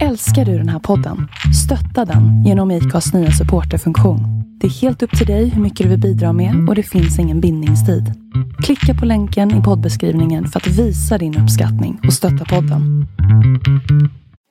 [0.00, 1.28] Älskar du den här podden?
[1.64, 4.20] Stötta den genom IKAs nya supporterfunktion.
[4.60, 7.18] Det är helt upp till dig hur mycket du vill bidra med och det finns
[7.18, 8.04] ingen bindningstid.
[8.64, 13.06] Klicka på länken i poddbeskrivningen för att visa din uppskattning och stötta podden.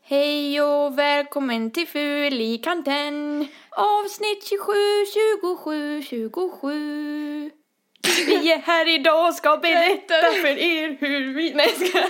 [0.10, 3.48] Hej och välkommen till Ful i kanten
[3.78, 4.72] Avsnitt 27,
[5.14, 7.61] 27, 27
[8.26, 11.54] vi är här idag och ska berätta för er hur vi...
[11.54, 12.00] Nej, ska...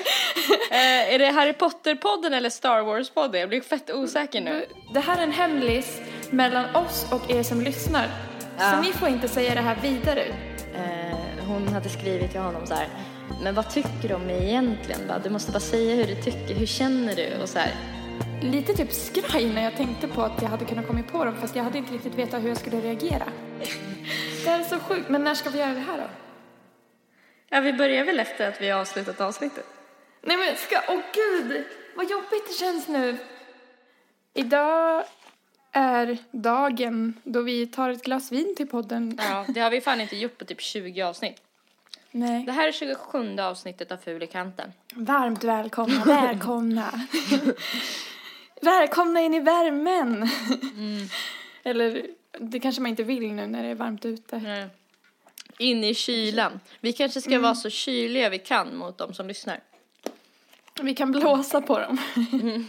[0.72, 3.40] Eh, är det Harry Potter-podden eller Star Wars-podden?
[3.40, 4.66] Jag blir fett osäker nu.
[4.94, 8.08] Det här är en hemlis mellan oss och er som lyssnar
[8.58, 8.72] Ja.
[8.72, 10.26] Så ni får inte säga det här vidare
[10.76, 12.88] Eh, hon hade skrivit till honom så här.
[13.44, 15.08] Men vad tycker du om mig egentligen?
[15.08, 15.20] Va?
[15.24, 16.56] Du måste bara säga hur du tycker.
[16.56, 17.42] Hur känner du?
[17.42, 17.72] Och så här.
[18.42, 21.56] Lite typ skraj när jag tänkte på att jag hade kunnat komma på dem fast
[21.56, 23.26] jag hade inte riktigt vetat hur jag skulle reagera
[24.44, 26.04] Det här är så sjukt, men när ska vi göra det här då?
[27.50, 29.66] Ja, vi börjar väl efter att vi har avslutat avsnittet.
[30.22, 31.64] Nej men ska, åh gud,
[31.96, 33.18] vad jobbigt det känns nu.
[34.34, 35.04] Idag
[35.72, 39.20] är dagen då vi tar ett glas vin till podden.
[39.30, 41.42] Ja, det har vi fan inte gjort på typ 20 avsnitt.
[42.12, 42.46] Nej.
[42.46, 44.74] Det här är 27 avsnittet av Ful i kanten.
[44.94, 46.92] Varmt välkomna, välkomna.
[48.62, 50.30] välkomna in i värmen.
[51.64, 52.08] Eller
[52.40, 54.36] det kanske man inte vill nu när det är varmt ute.
[54.36, 54.70] Mm.
[55.58, 56.60] In i kylan.
[56.80, 59.60] Vi kanske ska vara så kyliga vi kan mot de som lyssnar.
[60.82, 61.98] Vi kan blåsa på dem.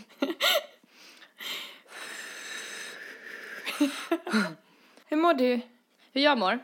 [5.08, 5.60] Hur mår du?
[6.12, 6.58] Hur jag mår?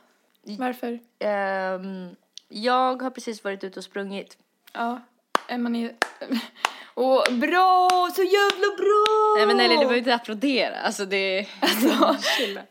[0.42, 0.98] varför?
[1.18, 2.16] Ehm,
[2.48, 4.38] jag har precis varit ute och sprungit.
[4.72, 5.00] Ja,
[5.48, 5.94] Emma är...
[6.94, 8.10] Åh, bra!
[8.14, 9.34] Så jävla bra!
[9.36, 10.76] Nej men Nelly, du behöver inte applådera.
[10.76, 11.48] Alltså det...
[11.60, 12.62] Alltså, chilla.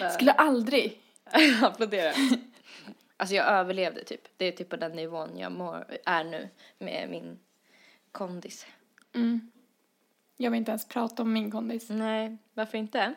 [0.00, 0.10] Bara...
[0.10, 1.00] Skulle aldrig.
[1.62, 2.12] applådera.
[3.16, 4.20] Alltså jag överlevde typ.
[4.36, 6.48] Det är typ på den nivån jag mår, är nu
[6.78, 7.38] med min
[8.12, 8.66] kondis.
[9.14, 9.50] Mm.
[10.36, 11.90] Jag vill inte ens prata om min kondis.
[11.90, 13.14] Nej, varför inte?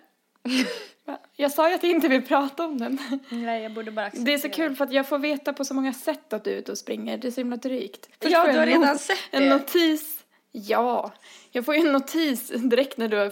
[1.36, 2.98] Jag sa ju att jag inte vill prata om den.
[3.30, 4.26] Nej, jag borde bara acceptera.
[4.26, 6.52] Det är så kul för att jag får veta på så många sätt att du
[6.52, 7.18] är ute och springer.
[7.18, 8.06] Det är så himla drygt.
[8.22, 9.50] Först Ja, du jag har en redan not- sett En det.
[9.50, 10.24] notis.
[10.52, 11.12] Ja.
[11.52, 13.32] Jag får ju en notis direkt när du har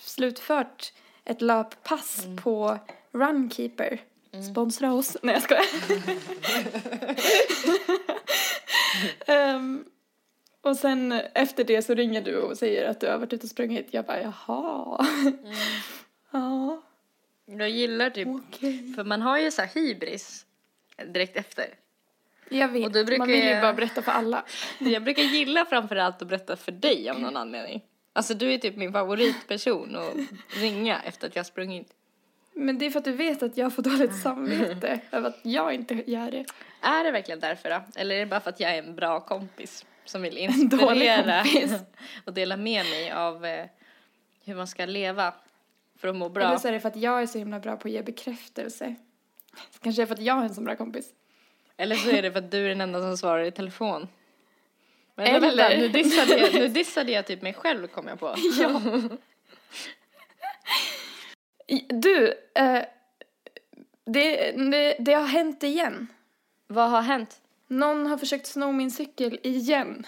[0.00, 0.92] slutfört
[1.24, 2.36] ett löppass Mm.
[2.36, 2.78] på
[3.12, 4.00] Runkeeper.
[4.52, 5.16] Sponsra oss.
[5.22, 5.64] Nej, jag skojar.
[9.26, 9.84] Ehm,
[10.62, 13.50] och sen efter det så ringer du och säger att du har varit ute och
[13.50, 13.86] sprungit.
[13.90, 15.06] Jag bara, jaha.
[15.22, 15.36] Mm.
[16.34, 16.82] Ja,
[17.46, 18.92] Jag gillar typ, okej.
[18.96, 20.46] för man har ju så här hybris
[21.06, 21.66] direkt efter.
[22.48, 24.44] Jag vet, Och då brukar man vill ju jag- bara berätta för alla.
[24.78, 27.82] Jag brukar gilla framförallt att berätta för dig av någon anledning.
[28.12, 30.14] Alltså du är typ min favoritperson att
[30.60, 31.88] ringa efter att jag har sprungit.
[32.52, 35.74] Men det är för att du vet att jag får dåligt samvete över att jag
[35.74, 36.44] inte gör det.
[36.80, 37.80] Är det verkligen därför då?
[37.96, 41.06] Eller är det bara för att jag är en bra kompis som vill En dålig
[41.06, 41.72] inspirera kompis.
[42.24, 43.66] och dela med mig av eh,
[44.44, 45.34] hur man ska leva
[46.04, 46.44] för att må bra?
[46.44, 48.94] Eller så är det för att jag är så himla bra på att ge bekräftelse.
[49.80, 51.06] Kanske är för att jag är en så bra kompis.
[51.76, 54.08] Eller så är det för att du är den enda som svarar i telefon.
[55.14, 58.34] Men Eller- vänta, nu dissade, jag, nu dissade jag typ mig själv kom jag på.
[58.60, 58.80] Ja.
[61.88, 62.82] Du, eh,
[64.06, 66.06] det, det, det har hänt igen.
[66.66, 67.40] Vad har hänt?
[67.66, 70.06] Någon har försökt sno min cykel igen.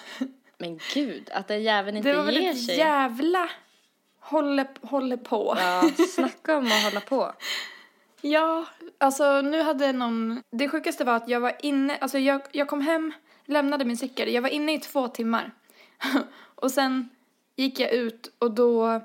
[0.58, 2.76] Men gud, att den jäveln inte Det var väl ger ett sig.
[2.78, 3.50] jävla
[4.30, 5.56] håller, håller på.
[5.58, 7.32] Ja, snacka om att hålla på.
[8.20, 8.66] Ja,
[8.98, 10.42] alltså nu hade någon...
[10.50, 13.12] Det sjukaste var att jag var inne, alltså jag, jag kom hem,
[13.44, 15.52] lämnade min cykel, jag var inne i två timmar.
[16.54, 17.08] och sen
[17.56, 19.00] gick jag ut och då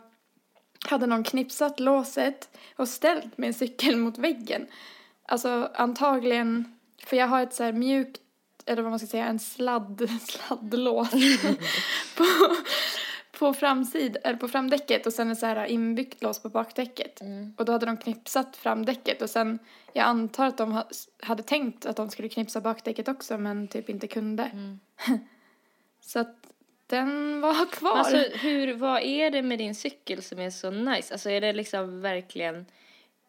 [0.90, 4.68] hade någon knipsat låset och ställt min cykel mot väggen.
[5.28, 8.22] Alltså antagligen, för jag har ett så här mjukt,
[8.66, 11.12] eller vad man ska säga, en sladd, sladdlås
[12.18, 12.26] på,
[13.41, 17.22] på framsid, eller på framdäcket och sen ett så här inbyggt lås på bakdäcket.
[17.57, 19.59] Och då hade de knipsat framdäcket och sen,
[19.94, 20.88] jag antar att de ha,
[21.22, 24.52] hade tänkt att de skulle knipsa bakdäcket också men typ inte kunde.
[26.02, 26.35] så att
[26.88, 27.97] den var kvar.
[27.97, 31.14] Alltså hur, vad är det med din cykel som är så nice?
[31.14, 32.66] Alltså är det liksom verkligen,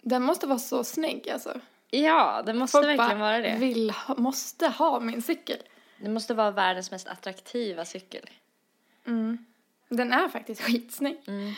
[0.00, 1.60] Den måste vara så snygg alltså.
[1.90, 3.56] ja det måste Folk verkligen bara vara det.
[3.58, 5.58] Vill ha, måste ha min cykel.
[5.98, 8.30] Det måste vara världens mest attraktiva cykel.
[9.06, 9.46] Mm.
[9.96, 11.18] Den är faktiskt skitsnygg.
[11.26, 11.52] Mm.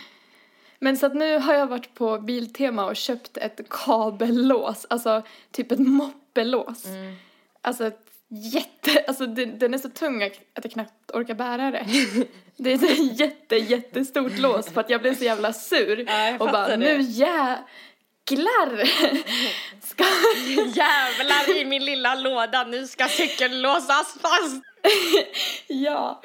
[0.78, 5.72] Men så att nu har jag varit på Biltema och köpt ett kabellås, alltså typ
[5.72, 6.84] ett moppelås.
[6.84, 7.16] Mm.
[7.60, 11.86] Alltså ett jätte, alltså den, den är så tung att jag knappt orkar bära det.
[12.56, 16.04] Det är ett jätte, jättestort lås för att jag blev så jävla sur.
[16.06, 17.02] Ja, och bara, fattar nu det.
[17.02, 18.84] jävlar
[19.82, 20.04] ska,
[20.56, 24.62] jävlar i min lilla låda, nu ska cykeln låsas fast.
[25.66, 26.22] Ja,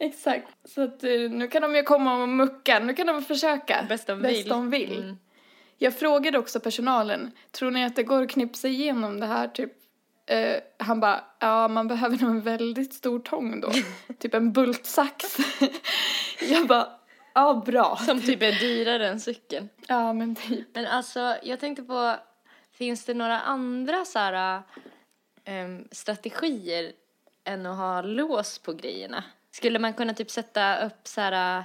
[0.06, 0.48] exakt.
[0.64, 3.86] Så att eh, nu kan de ju komma och mucka, nu kan de försöka.
[3.88, 4.48] Bäst de Bäst vill.
[4.48, 4.98] de vill.
[4.98, 5.16] Mm.
[5.78, 9.72] Jag frågade också personalen, tror ni att det går att knipsa igenom det här typ?
[10.26, 13.72] Eh, han bara, ja man behöver nog en väldigt stor tång då.
[14.18, 15.36] typ en bultsax.
[16.50, 16.88] jag bara,
[17.34, 17.96] ja bra.
[17.96, 19.68] Som typ är dyrare än cykeln.
[19.86, 20.68] Ja men typ.
[20.74, 22.16] Men alltså, jag tänkte på,
[22.72, 24.62] finns det några andra så här,
[25.44, 26.92] ehm, strategier
[27.44, 29.24] än att ha lås på grejerna?
[29.50, 31.64] Skulle man kunna typ sätta upp så här,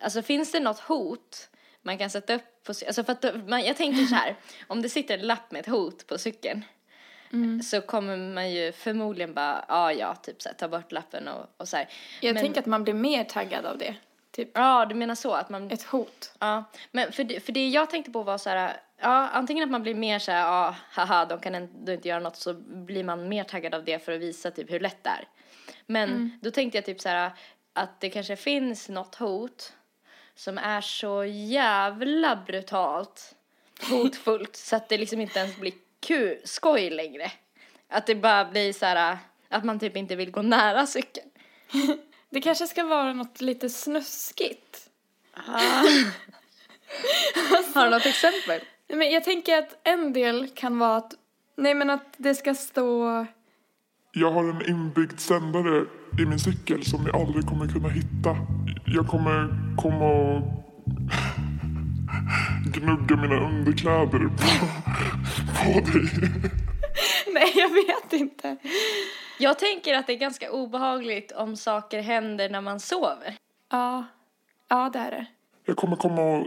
[0.00, 1.48] alltså finns det något hot
[1.82, 4.36] man kan sätta upp på alltså för att man, jag tänker så här,
[4.66, 6.64] om det sitter en lapp med ett hot på cykeln
[7.62, 11.46] så kommer man ju förmodligen bara, ja ja, typ så här, ta bort lappen och,
[11.56, 11.88] och så här.
[12.20, 13.94] Jag Men- tänker att man blir mer taggad av det.
[14.30, 16.32] Typ Ja, du menar så att man ett hot.
[16.38, 19.70] Ja, men för det, för det jag tänkte på var så här, ja, antingen att
[19.70, 23.04] man blir mer så här, ja, haha, de kan ändå inte göra något, så blir
[23.04, 25.24] man mer taggad av det för att visa typ hur lätt det är.
[25.86, 27.32] Men då tänkte jag typ så här,
[27.72, 29.72] att det kanske finns något hot
[30.34, 33.34] som är så jävla brutalt
[33.90, 37.32] hotfullt så att det liksom inte ens blir kul, skoj längre.
[37.88, 39.18] Att det bara blir så här,
[39.48, 41.30] att man typ inte vill gå nära cykeln.
[42.30, 44.90] Det kanske ska vara något lite snuskigt.
[47.74, 48.60] Har du något exempel?
[48.88, 51.14] Men jag tänker att en del kan vara att,
[51.56, 53.26] nej men att det ska stå,
[54.16, 55.84] Jag har en inbyggd sändare
[56.18, 58.36] i min cykel som jag aldrig kommer kunna hitta.
[58.86, 60.42] Jag kommer komma och
[62.72, 64.66] gnugga mina underkläder på,
[65.56, 66.30] på dig.
[67.34, 68.56] nej jag vet inte.
[69.38, 73.36] Jag tänker att det är ganska obehagligt om saker händer när man sover.
[73.70, 74.04] Ja,
[74.68, 75.26] ja det är det.
[75.64, 76.46] Jag kommer komma och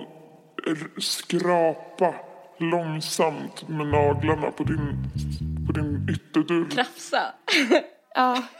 [0.98, 2.16] skrapa
[2.58, 4.98] långsamt med naglarna på din,
[5.68, 6.70] på din ytterdörr.
[6.72, 7.34] Krafsa.
[8.16, 8.44] Ja,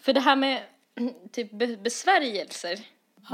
[0.00, 0.62] För det här med
[1.32, 2.78] typ be- besvärjelser.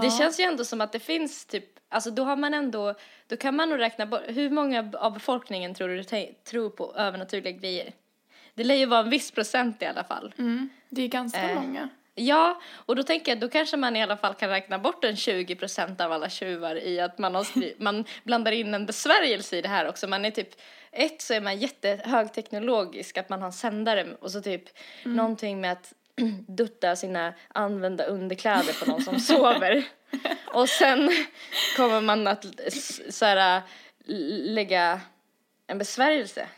[0.03, 2.95] Det känns ju ändå som att det finns typ, alltså då har man ändå,
[3.27, 6.05] då kan man nog räkna bort, hur många av befolkningen tror du
[6.51, 7.93] tror på övernaturliga grejer?
[8.55, 10.35] Det lär ju vara en viss procent i alla fall.
[10.39, 11.55] mm, det är ganska Eh.
[11.55, 11.89] många.
[12.15, 15.17] Ja, och då tänker jag då kanske man i alla fall kan räkna bort en
[15.17, 19.57] 20 procent av alla tjuvar i att man, har skri- man blandar in en besvärjelse
[19.57, 20.07] i det här också.
[20.09, 20.49] Man är typ,
[20.93, 24.62] ett så är man jättehögteknologisk, att man har en sändare och så typ
[25.05, 25.93] någonting med att
[26.47, 29.85] dutta sina använda underkläder på någon som sover.
[30.47, 31.11] Och sen
[31.77, 32.47] kommer man att
[33.11, 33.62] så här,
[34.55, 35.00] lägga
[35.67, 36.49] en besvärjelse.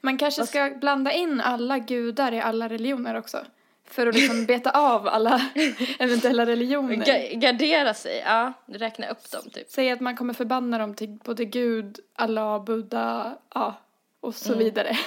[0.00, 3.46] Man kanske ska blanda in alla gudar i alla religioner också.
[3.90, 5.50] För att liksom beta av alla
[5.98, 6.96] eventuella religioner.
[6.96, 9.70] Ga- gardera sig, ja, räkna upp dem typ.
[9.70, 13.80] Säg att man kommer förbanna dem till både Gud, Allah, Buddha, ja,
[14.20, 14.98] och så vidare.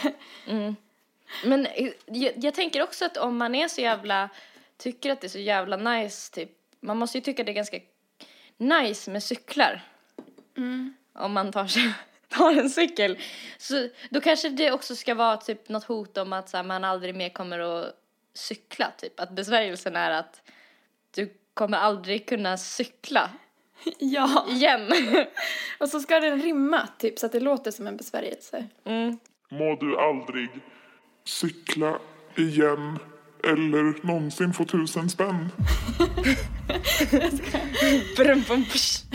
[1.45, 4.29] Men eh, jag, jag tänker också att om man är så jävla,
[4.77, 6.49] tycker att det är så jävla nice, typ,
[6.79, 7.79] man måste ju tycka det är ganska
[8.57, 9.81] nice med cyklar.
[11.13, 11.93] Om man tar, sig,
[12.29, 13.17] tar en cykel.
[13.57, 16.83] Så då kanske det också ska vara typ något hot om att så här, man
[16.83, 17.93] aldrig mer kommer att
[18.33, 19.19] cykla, typ.
[19.19, 20.41] Att besvärjelsen är att
[21.15, 23.29] du kommer aldrig kunna cykla
[23.99, 24.91] ja, igen.
[25.79, 28.67] och så ska den rimma typ så att det låter som en besvärjelse.
[29.49, 30.49] Må du aldrig
[31.25, 31.99] cykla
[32.35, 32.99] igen
[33.43, 35.49] eller någonsin få tusen spänn.
[38.17, 39.05] Brum, brum, psh.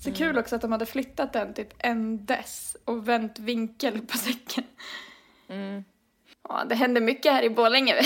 [0.00, 4.18] Så kul också att de hade flyttat den typ en dess och vänt vinkel på
[4.18, 4.64] säcken.
[6.50, 7.94] Ja, det händer mycket här i Borlänge.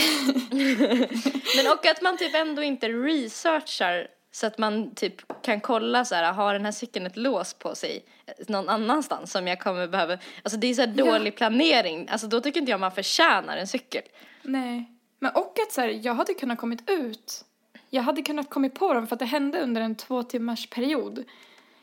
[1.56, 6.14] Men och att man typ ändå inte researchar så att man typ kan kolla så
[6.14, 8.04] här, har den här cykeln ett lås på sig
[8.48, 12.40] någon annanstans som jag kommer behöva, alltså det är så här dålig planering, alltså då
[12.40, 14.02] tycker inte jag man förtjänar en cykel.
[14.42, 14.84] Nej.
[15.18, 17.44] Men och att så här, jag hade kunnat kommit ut.
[17.90, 21.24] Jag hade kunnat kommit på dem för att det hände under en två timmars period.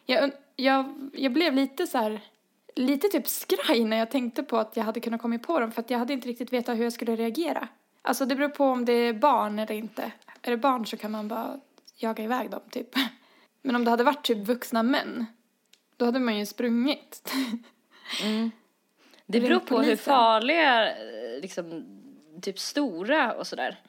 [0.06, 2.22] Jag, jag, jag blev lite så här,
[2.76, 5.82] lite typ skraj när jag tänkte på att jag hade kunnat kommit på dem för
[5.82, 7.68] att jag hade inte riktigt vetat hur jag skulle reagera.
[8.02, 10.12] Alltså det beror på om det är barn eller inte.
[10.42, 11.60] Är det barn så kan man bara
[11.96, 12.96] jaga iväg dem typ.
[13.62, 15.26] Men om det hade varit typ vuxna män,
[15.98, 17.34] då hade man ju sprungit.
[19.26, 21.86] Det Ring beror på hur farliga, eh, liksom,
[22.42, 23.80] typ stora och sådär.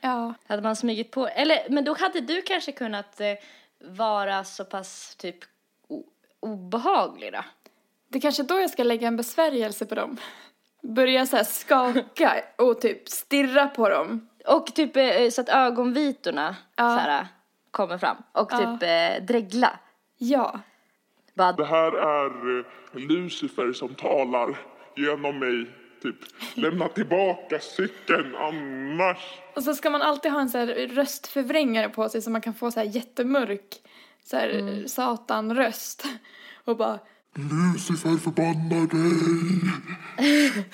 [0.00, 0.34] ja.
[0.46, 3.32] Hade man smugit på, eller men då hade du kanske kunnat eh,
[3.80, 5.36] vara så pass typ
[6.40, 7.44] obehaglig då.
[8.08, 10.16] Det är kanske då jag ska lägga en besvärjelse på dem.
[10.82, 14.28] Börja så här skaka och typ stirra på dem.
[14.46, 16.84] Och typ eh, så att ögonvitorna Ja.
[16.96, 17.26] så här,
[17.70, 18.16] kommer fram.
[18.32, 18.58] Och Ja.
[18.58, 19.78] typ eh, dregla.
[20.18, 20.60] Ja.
[21.34, 21.56] Vad?
[21.56, 24.58] Det här är eh, Lucifer som talar
[24.96, 25.70] genom mig.
[26.02, 26.16] Typ,
[26.54, 29.18] lämna tillbaka cykeln annars.
[29.54, 32.54] Och så ska man alltid ha en så här röstförvrängare på sig så man kan
[32.54, 33.82] få så här jättemörk
[34.24, 34.88] så här Mm.
[34.88, 36.04] satanröst.
[36.64, 36.98] Och bara
[37.38, 39.72] Lucifer förbannar dig.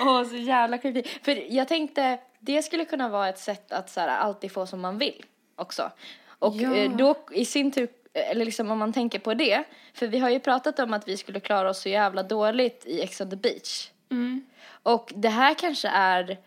[0.00, 1.02] Åh, så jävla creepy.
[1.22, 4.80] För jag tänkte, det skulle kunna vara ett sätt att så här, alltid få som
[4.80, 5.24] man vill
[5.56, 5.90] också.
[6.38, 6.74] Och Ja.
[6.74, 9.64] eh, då i sin tur, eller liksom om man tänker på det,
[9.94, 13.00] för vi har ju pratat om att vi skulle klara oss så jävla dåligt i
[13.00, 13.90] Ex on the beach.
[14.10, 14.44] mm.
[14.82, 16.38] Och det här kanske är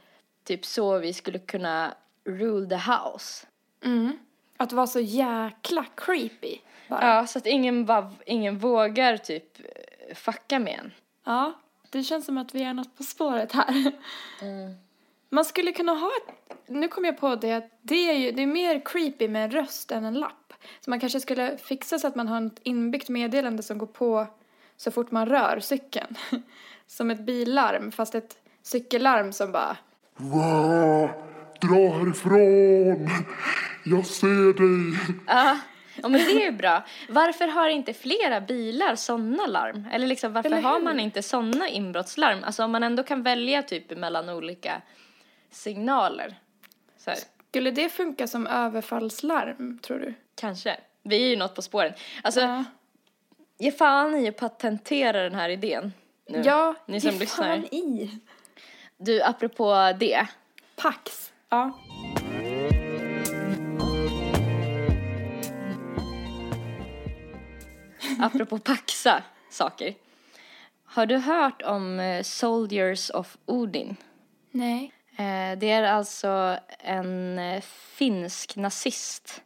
[0.43, 1.93] typ så vi skulle kunna
[2.25, 3.45] rule the house.
[3.85, 4.17] Mm.
[4.61, 6.57] Att vara så jäkla creepy
[6.89, 7.15] bara.
[7.15, 10.91] Ja, så att ingen, bara, ingen vågar typ eh, fucka med en.
[11.25, 11.53] Ja,
[11.89, 13.91] det känns som att vi är något på spåret här.
[15.29, 18.41] Man skulle kunna ha ett, nu kom jag på det, att det är ju, det
[18.41, 20.53] är mer creepy med en röst än en lapp.
[20.79, 24.27] Så man kanske skulle fixa så att man har ett inbyggt meddelande som går på
[24.77, 26.15] så fort man rör cykeln.
[26.87, 29.77] Som ett billarm, fast ett cykellarm som bara?
[31.61, 33.09] Dra härifrån.
[33.85, 34.99] Jag ser dig.
[35.27, 35.57] Ja,
[35.95, 36.83] ja men det är ju bra.
[37.09, 39.87] Varför har inte flera bilar sådana larm?
[39.91, 42.43] Eller liksom varför Eller har man inte sådana inbrottslarm?
[42.43, 44.81] Alltså om man ändå kan välja typ mellan olika
[45.51, 46.35] signaler.
[46.97, 47.19] Så här,
[47.49, 50.13] Skulle det funka som överfallslarm, tror du?
[50.35, 50.77] kanske.
[51.03, 51.93] Vi är ju något på spåren.
[52.23, 52.63] Alltså, Ja.
[53.59, 55.93] ge fan i att patentera den här idén.
[56.29, 56.41] Nu.
[56.45, 57.45] Ja, Ni som ge lyssnar.
[57.55, 58.19] fan i.
[58.97, 60.27] Du, apropå det.
[60.75, 61.31] Pax.
[61.49, 61.79] Ja.
[68.25, 69.95] Apropå paxa saker.
[70.83, 73.95] Har du hört om eh, Soldiers of Odin?
[74.51, 74.91] Nej.
[75.11, 79.41] Eh, Det är alltså en eh, finsk nazist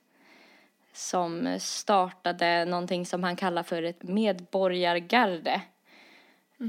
[0.94, 5.62] som startade någonting som han kallar för ett medborgargarde.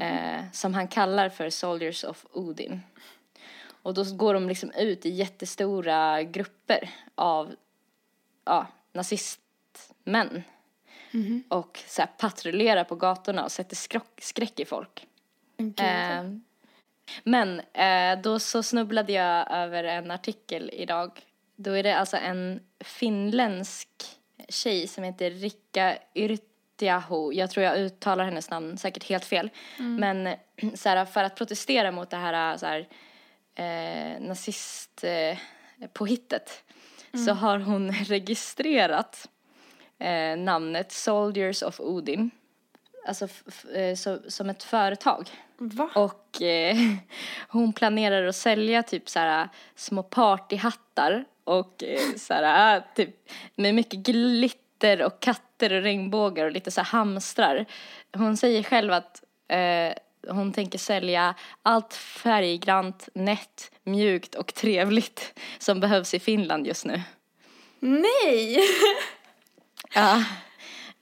[0.00, 2.80] Eh, som han kallar för Soldiers of Odin.
[3.82, 7.54] Och då går de liksom ut i jättestora grupper av
[8.44, 10.42] ja, nazistmän.
[11.48, 15.06] Och så här patrullerar på gatorna och sätter skrock, skräck i folk.
[15.58, 16.24] Eh,
[17.24, 21.20] men eh, då så snubblade jag över en artikel idag.
[21.56, 23.88] Då är det alltså en finländsk
[24.48, 27.32] tjej som heter Rikka Yrttiaho.
[27.32, 29.50] Jag tror jag uttalar hennes namn säkert helt fel.
[29.78, 30.36] Men eh,
[30.74, 32.88] så här, för att protestera mot det här, så här
[33.54, 35.42] eh, nazistpåhittet
[35.80, 36.64] eh, påhittet
[37.26, 39.28] så har hon registrerat
[39.98, 42.30] eh, namnet Soldiers of Odin.
[43.06, 43.28] Alltså
[43.74, 45.30] eh, så, som ett företag.
[45.58, 45.90] Va?
[45.94, 46.76] Och eh,
[47.48, 53.10] hon planerar att sälja typ så här små partyhattar och eh, så här typ
[53.54, 57.66] med mycket glitter och katter och regnbågar och lite så här hamstrar.
[58.12, 59.92] Hon säger själv att eh,
[60.28, 67.02] hon tänker sälja allt färggrant, nätt, mjukt och trevligt som behövs i Finland just nu.
[67.80, 68.58] Nej!
[69.96, 70.24] Ja.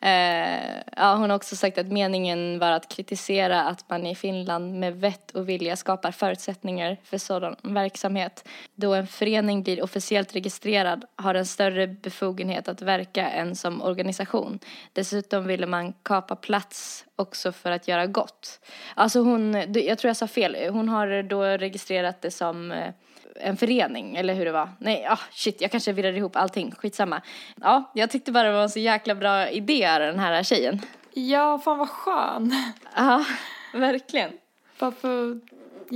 [0.00, 4.74] Eh, ja, hon har också sagt att meningen var att kritisera att man i Finland
[4.74, 8.48] med vett och vilja skapar förutsättningar för sådan verksamhet.
[8.74, 14.58] Då en förening blir officiellt registrerad har den större befogenhet att verka än som organisation.
[14.92, 18.60] Dessutom ville man kapa plats också för att göra gott.
[18.94, 22.94] Alltså hon, jag tror jag sa fel, hon har då registrerat det som eh,
[23.40, 24.68] en förening, eller hur det var.
[24.78, 27.22] Nej, ah, shit, jag kanske virrade ihop allting, skitsamma.
[27.60, 30.80] Ja, jag tyckte bara det var en så jäkla bra idé, den här tjejen.
[31.12, 32.54] Ja, fan vad skön.
[32.96, 33.24] Ja,
[33.72, 34.30] verkligen.
[34.78, 35.40] Bara för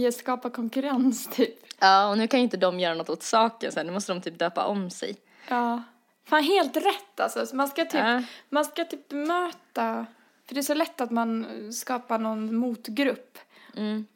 [0.09, 1.55] att skapa konkurrens typ.
[1.81, 4.21] Ja, och nu kan ju inte de göra något åt saken sen, nu måste de
[4.21, 5.17] typ döpa om sig.
[5.49, 5.83] Ja.
[6.25, 7.47] Fan helt rätt alltså.
[7.47, 8.23] Så Man ska typ, Ja.
[8.49, 10.07] man ska typ bemöta,
[10.47, 13.39] för det är så lätt att man skapar någon motgrupp.
[13.77, 14.07] Mm.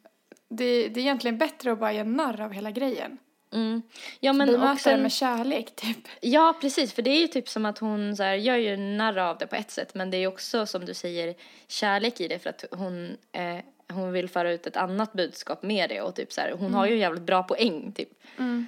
[0.57, 3.17] Det, det är egentligen bättre att bara göra narr av hela grejen.
[3.53, 3.81] Mm.
[4.19, 6.07] Ja, men och Bemöta det sen, med kärlek typ.
[6.21, 9.17] ja, precis, för det är ju typ som att hon så här, gör ju narr
[9.17, 11.35] av det på ett sätt, men det är ju också som du säger
[11.67, 13.57] kärlek i det för att hon, eh,
[13.93, 16.85] hon vill föra ut ett annat budskap med det och typ så här, hon har
[16.85, 18.09] ju en jävligt bra poäng typ.
[18.39, 18.65] Mm.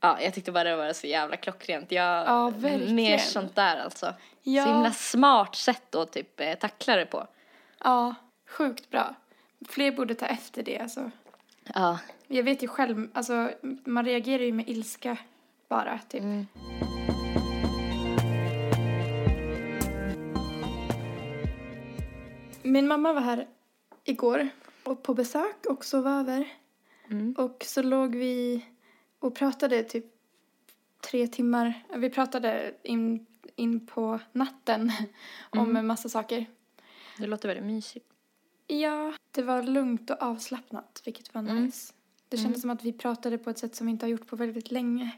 [0.00, 1.92] Ja, jag tyckte bara det var så jävla klockrent.
[1.92, 2.94] Jag, Ja, verkligen.
[2.94, 4.14] Mer sånt där alltså.
[4.42, 4.64] Ja.
[4.64, 7.26] Så himla smart sätt att typ eh, tackla det på.
[7.84, 8.14] Ja,
[8.48, 9.14] sjukt bra.
[9.68, 11.10] Fler borde ta efter det alltså.
[11.74, 11.98] Ja.
[12.26, 13.50] Jag vet ju själv, alltså
[13.84, 15.18] man reagerar ju med ilska
[15.68, 16.22] bara typ.
[16.22, 16.46] Mm.
[22.62, 23.46] Min mamma var här
[24.04, 24.48] igår
[24.84, 26.48] och på besök och sov över.
[27.10, 27.34] Mm.
[27.38, 28.64] Och så låg vi
[29.18, 30.04] och pratade typ
[31.10, 31.82] tre timmar.
[31.96, 34.92] Vi pratade in in på natten
[35.50, 36.46] om en massa saker.
[37.18, 38.15] Det låter väldigt mysigt.
[38.66, 41.92] Ja, det var lugnt och avslappnat, vilket var nice.
[42.28, 44.36] Det kändes som att vi pratade på ett sätt som vi inte har gjort på
[44.36, 45.10] väldigt länge.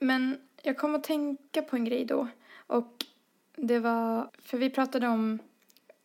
[0.00, 2.28] Men jag kom att tänka på en grej då.
[2.66, 3.04] Och
[3.56, 5.38] det var, för vi pratade om,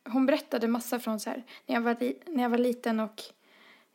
[0.03, 3.21] hon berättade massa från så här, när jag var, li, när jag var liten och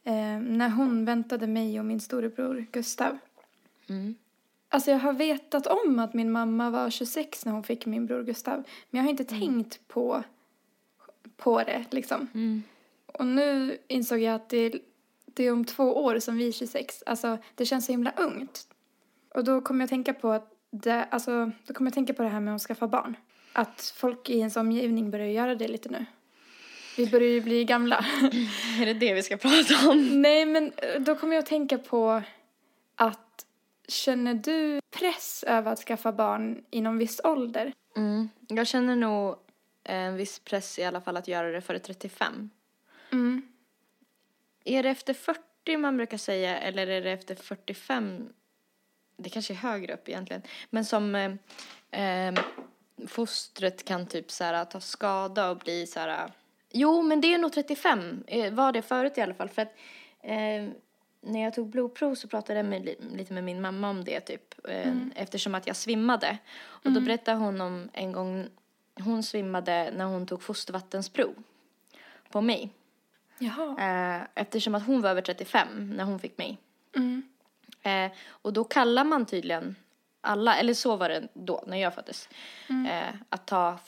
[0.04, 3.18] eh, när hon väntade mig och min storebror Gustav.
[3.88, 4.14] Mm.
[4.68, 8.22] Alltså jag har vetat om att min mamma var 26 när hon fick min bror
[8.22, 8.64] Gustav.
[8.90, 10.22] Men jag har inte tänkt på,
[11.36, 12.28] på det liksom.
[12.34, 12.62] Mm.
[13.06, 14.72] Och nu insåg jag att det,
[15.24, 17.02] det är om två år som vi är 26.
[17.06, 18.66] Alltså det känns så himla ungt.
[19.34, 22.28] Och då kommer jag tänka på att det, alltså, då kommer jag tänka på det
[22.28, 23.16] här med att skaffa barn.
[23.52, 26.06] Att folk i ens omgivning börjar göra det lite nu.
[26.96, 27.96] Vi börjar ju bli gamla.
[28.80, 30.22] Är det det vi ska prata om?
[30.22, 32.22] Nej, men eh, då kommer jag att tänka på
[32.96, 33.46] att
[33.88, 37.72] känner du press över att skaffa barn i någon viss ålder?
[37.96, 38.28] Mm.
[38.48, 39.36] Jag känner nog
[39.88, 42.50] en viss press i alla fall att göra det före 35.
[43.12, 43.42] Mm.
[44.64, 48.28] Är det efter 40 man brukar säga eller är det efter 45?
[49.16, 50.42] Det kanske är högre upp egentligen.
[50.70, 51.32] Men som eh,
[52.02, 52.34] eh,
[53.06, 56.32] fostret kan typ så här, ta skada och bli så här.
[56.72, 58.24] Jo, men det är nog 35.
[58.26, 59.48] eh, Var det förut i alla fall.
[59.48, 59.74] För att
[60.22, 60.68] eh,
[61.20, 64.20] när jag tog blodprov så pratade jag med, li- lite med min mamma om det
[64.20, 64.68] typ.
[64.68, 66.38] Eh, Eftersom att jag svimmade.
[66.58, 68.48] Och då berättade hon om en gång
[69.04, 71.34] hon svimmade när hon tog fostervattensprov
[72.30, 72.72] på mig.
[73.38, 73.76] Jaha.
[73.78, 76.58] Eh, eftersom att hon var över 35 när hon fick mig.
[76.96, 77.22] Mm.
[77.82, 79.76] Eh, och då kallar man tydligen
[80.20, 82.28] alla, eller så var det då när jag föddes,
[82.68, 83.78] eh, att ta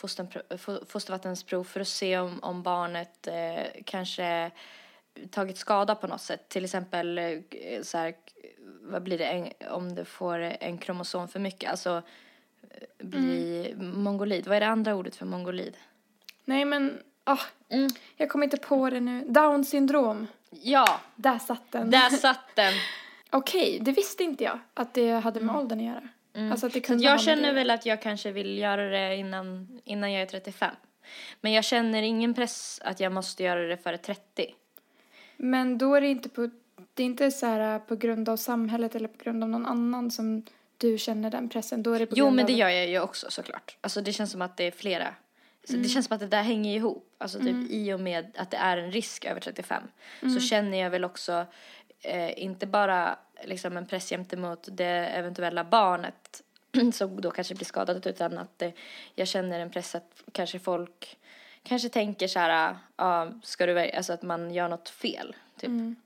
[0.87, 3.29] fostervattensprov för att se om, om barnet
[3.85, 4.51] kanske
[5.31, 6.49] tagit skada på något sätt.
[6.49, 7.21] Till exempel
[7.83, 8.15] så här,
[8.81, 12.03] vad blir det, en, om det får en kromosom för mycket, alltså
[12.71, 14.47] eh, bli mongolid.
[14.47, 15.77] Vad är det andra ordet för mongolid?
[16.45, 17.39] Nej, men ah,
[17.71, 17.91] Mm.
[18.17, 19.25] jag kommer inte på det nu.
[19.29, 20.27] Down syndrom.
[20.51, 21.91] Ja, Där satt den.
[21.91, 22.73] där satt den.
[23.31, 26.09] Okej, det visste inte jag att det hade med åldern att göra.
[26.51, 27.53] Alltså att det kunde jag känner det.
[27.55, 30.75] väl att jag kanske vill göra det innan, innan jag är 35.
[31.41, 34.55] Men jag känner ingen press att jag måste göra det före 30.
[35.37, 36.51] Men då är det inte på,
[36.95, 39.67] det är inte så här äh, på grund av samhället eller på grund av någon
[39.67, 40.43] annan som
[40.79, 41.83] du känner den pressen.
[41.83, 43.77] Då är det på Jo, men det gör jag ju också såklart.
[43.81, 45.15] Alltså det känns som att det är flera.
[45.65, 45.83] Så Mm.
[45.83, 47.15] Det känns som att det där hänger ihop.
[47.19, 49.83] Alltså typ i och med att det är en risk över 35
[50.23, 50.35] Mm.
[50.35, 51.47] så känner jag väl också
[52.03, 56.43] eh, inte bara liksom en press gentemot det eventuella barnet
[56.93, 58.71] som då kanske blir skadat utan att eh,
[59.15, 61.19] jag känner en press att kanske folk
[61.63, 65.69] kanske tänker så här, ja, ska du, alltså att man gör något fel, typ.
[65.69, 65.97] Mm.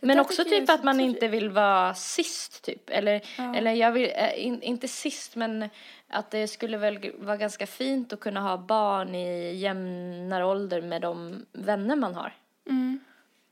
[0.00, 2.90] Men också typ att man inte vill vara sist typ.
[2.90, 3.22] Eller,
[3.56, 5.68] eller jag vill, eh, in, inte sist men
[6.08, 11.02] att det skulle väl vara ganska fint att kunna ha barn i jämnare ålder med
[11.02, 12.32] de vänner man har.
[12.66, 13.00] Mm.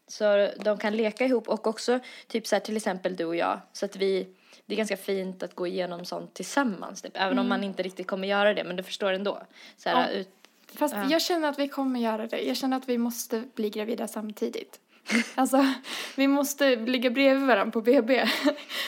[0.08, 3.60] Så de kan leka ihop och också typ så här till exempel du och jag.
[3.72, 4.28] Så att vi,
[4.66, 7.12] det är ganska fint att gå igenom sånt tillsammans typ.
[7.14, 9.42] Även om man inte riktigt kommer göra det men du förstår ändå.
[9.76, 10.14] Så här, Mm.
[10.14, 10.20] Ja.
[10.20, 10.28] ut,
[10.74, 12.40] Fast jag känner att vi kommer göra det.
[12.40, 14.80] Jag känner att vi måste bli gravida samtidigt.
[15.34, 15.66] Alltså,
[16.16, 18.28] vi måste ligga bredvid varandra på BB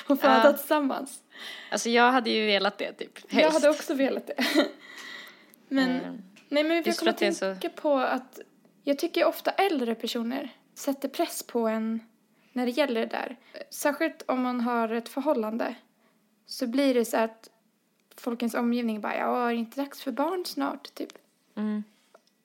[0.07, 0.52] och föda Ja.
[0.52, 1.22] tillsammans.
[1.70, 3.18] alltså jag hade ju velat det typ.
[3.28, 3.52] Jag helst.
[3.52, 4.44] hade också velat det.
[5.68, 6.22] Men, Mm.
[6.48, 8.38] nej men jag kommer att att så- tänka på att
[8.85, 12.00] jag tycker ofta äldre personer sätter press på en
[12.52, 13.37] när det gäller det där.
[13.70, 15.74] Särskilt om man har ett förhållande
[16.46, 17.48] så blir det så att
[18.16, 21.12] folkens omgivning bara, ja, är det inte dags för barn snart, typ.
[21.57, 21.85] Mm.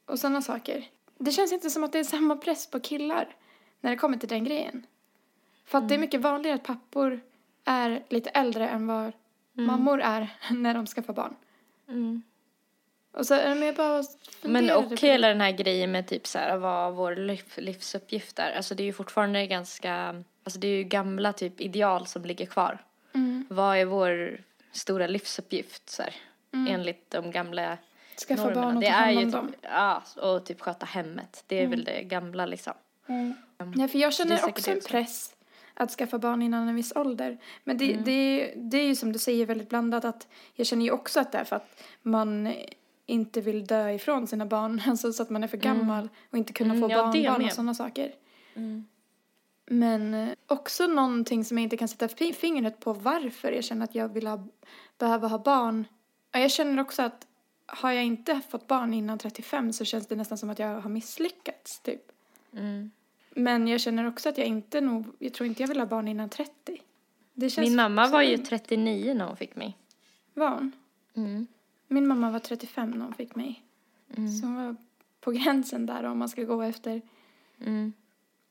[0.05, 0.85] Och sådana saker.
[1.17, 3.35] Det känns inte som att det är samma press på killar
[3.83, 4.85] när det kommer till den grejen.
[5.65, 7.19] För att det är mycket vanligare att pappor
[7.65, 9.11] är lite äldre än vad
[9.53, 11.35] mammor är när de skaffar barn.
[11.87, 12.23] Mm.
[13.11, 14.03] Och så, men jag bara
[14.41, 18.39] Men och på- hela den här grejen med typ så här vad vår liv, livsuppgift
[18.39, 18.51] är.
[18.51, 22.45] Alltså det är ju fortfarande ganska, alltså det är ju gamla typ ideal som ligger
[22.45, 22.77] kvar.
[23.13, 23.45] Mm.
[23.49, 24.37] Vad är vår
[24.71, 26.15] stora livsuppgift så här,
[26.69, 27.77] enligt de gamla
[28.27, 28.61] Skaffa normerna?
[28.61, 29.47] barn och ta hand om dem.
[29.51, 31.43] typ, ja, och typ sköta hemmet.
[31.47, 32.73] Det är väl det gamla liksom.
[33.71, 35.35] Nej, för jag känner också en press
[35.73, 37.37] att skaffa barn innan en viss ålder.
[37.63, 38.03] Men det, Mm.
[38.03, 41.31] det, det är ju som du säger väldigt blandat att jag känner ju också att
[41.31, 42.53] det är för att man
[43.05, 46.53] inte vill dö ifrån sina barn, alltså så att man är för gammal och inte
[46.53, 48.11] kunna Mm, få ja, det barnbarn och sådana saker.
[49.65, 53.83] Men eh, också någonting som jag inte kan sätta fi- fingret på varför jag känner
[53.83, 54.47] att jag vill ha,
[54.97, 55.87] behöver ha barn.
[56.31, 57.27] Ja, Jag känner också att
[57.65, 60.89] har jag inte fått barn innan 35 så känns det nästan som att jag har
[60.89, 62.01] misslyckats, typ.
[62.53, 62.91] Mm.
[63.35, 66.07] Men jag känner också att jag inte nog, jag tror inte jag vill ha barn
[66.07, 66.81] innan 30.
[67.33, 69.77] Det känns Min mamma var ju 39 när hon fick mig.
[70.33, 70.71] Var hon?
[71.13, 71.47] Mm.
[71.87, 73.63] Min mamma var 35 när hon fick mig.
[74.17, 74.31] Mm.
[74.31, 74.75] Så hon var
[75.19, 77.01] på gränsen där om man ska gå efter.
[77.59, 77.93] Mm.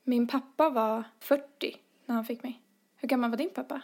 [0.03, 2.61] Min pappa var 40 när han fick mig.
[2.95, 3.81] Hur gammal var din pappa?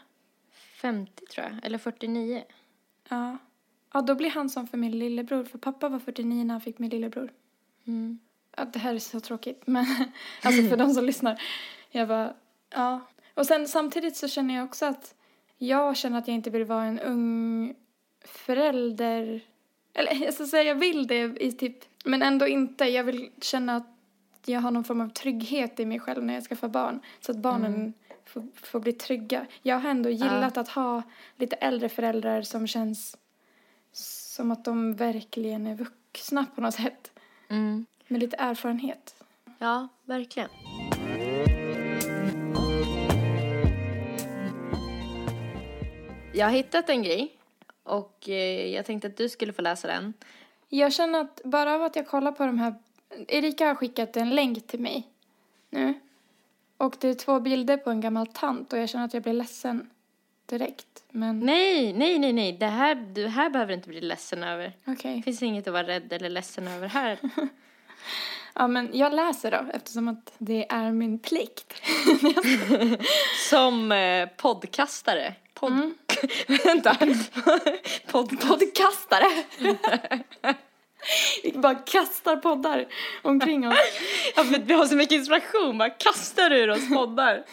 [0.82, 2.44] 50 tror jag, eller 49.
[3.10, 3.38] Ja.
[3.94, 5.44] Ja, då blir han som för min lillebror.
[5.44, 7.34] För pappa var 49 när han fick min lillebror.
[7.86, 8.20] Mm.
[8.60, 9.62] Ja, det här är så tråkigt.
[9.66, 9.86] Men
[10.44, 11.42] alltså för de som lyssnar.
[11.92, 12.34] Jag bara,
[12.70, 13.02] ja.
[13.34, 15.16] Och sen samtidigt så känner jag också att
[15.58, 17.76] jag känner att jag inte vill vara en ung
[18.26, 19.42] förälder.
[19.94, 22.86] Eller jag ska säga jag vill det i typ, men ändå inte.
[22.86, 23.88] Jag vill känna att
[24.46, 27.00] jag har någon form av trygghet i mig själv när jag skaffar barn.
[27.20, 27.94] Så att barnen
[28.26, 29.46] får, får bli trygga.
[29.62, 31.04] Jag har ändå gillat att ha
[31.36, 33.18] lite äldre föräldrar som känns
[33.92, 37.12] som att de verkligen är vuxna på något sätt.
[37.50, 37.86] Mm.
[38.12, 39.16] Med lite erfarenhet.
[39.60, 40.50] Ja, verkligen.
[46.34, 47.32] Jag har hittat en grej
[47.84, 50.14] och eh, jag tänkte att du skulle få läsa den.
[50.70, 52.76] Jag känner att bara av att jag kollar på de här...
[53.28, 55.08] Erika har skickat en länk till mig
[55.70, 55.94] nu.
[56.78, 59.34] Och det är två bilder på en gammal tant och jag känner att jag blir
[59.34, 59.90] ledsen
[60.46, 61.04] direkt.
[61.10, 62.52] Men Nej, nej, nej, nej.
[62.54, 64.74] Det här, du här behöver inte bli ledsen över.
[64.86, 65.16] okej.
[65.18, 67.20] Det finns inget att vara rädd eller ledsen över här.
[68.56, 71.82] Ja, men jag läser då eftersom att det är min plikt.
[73.50, 75.34] Som eh, podcastare.
[75.54, 75.94] Pod...
[76.66, 76.98] Vänta.
[78.12, 78.40] Pod...
[78.42, 79.44] Podcastare!
[81.44, 82.86] Vi bara kastar poddar
[83.22, 83.78] omkring oss.
[84.36, 85.78] Ja, för vi har så mycket inspiration.
[85.78, 87.44] Bara kastar ur oss poddar.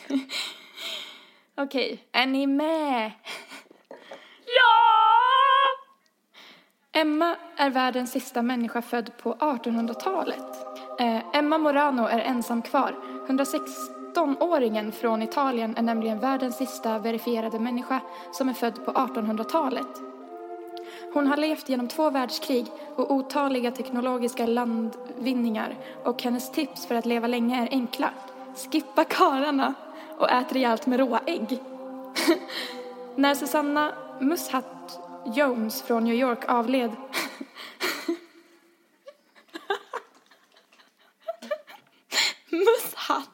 [1.54, 3.12] Okej, är ni med?
[4.46, 4.86] Ja!
[6.96, 10.66] Emma är världens sista människa född på 1800-talet.
[10.98, 12.94] Eh, Emma Morano är ensam kvar.
[13.28, 18.00] 116-åringen från Italien är nämligen världens sista verifierade människa
[18.32, 19.86] som är född på 1800-talet.
[21.12, 27.06] Hon har levt genom två världskrig och otaliga teknologiska landvinningar och hennes tips för att
[27.06, 28.10] leva länge är enkla.
[28.72, 29.74] Skippa karlarna
[30.18, 31.58] och ät rejält med råa ägg.
[33.16, 36.90] När Susanna Mushat Jones från New York avled
[42.50, 43.28] Mushat.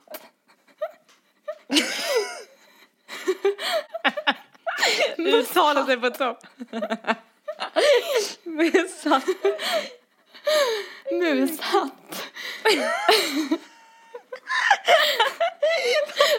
[5.18, 6.46] Uttalet är på topp.
[8.44, 9.24] Musat.
[11.12, 12.28] Mushatt.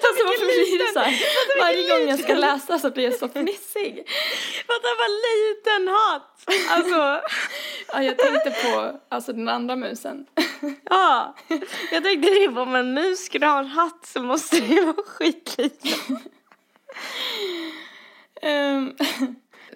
[0.03, 1.13] Alltså varför blir det så här?
[1.59, 4.07] Varje gång jag ska läsa så blir jag så fnissig.
[4.67, 6.43] Vänta, vad liten hatt.
[6.69, 7.21] Alltså,
[7.93, 10.25] Ja, jag tänkte på alltså den andra musen.
[10.89, 11.35] ja.
[11.91, 16.19] Jag tänkte det, om en mus skulle ha en hatt så måste det vara skitliten.
[18.41, 18.95] Ehm,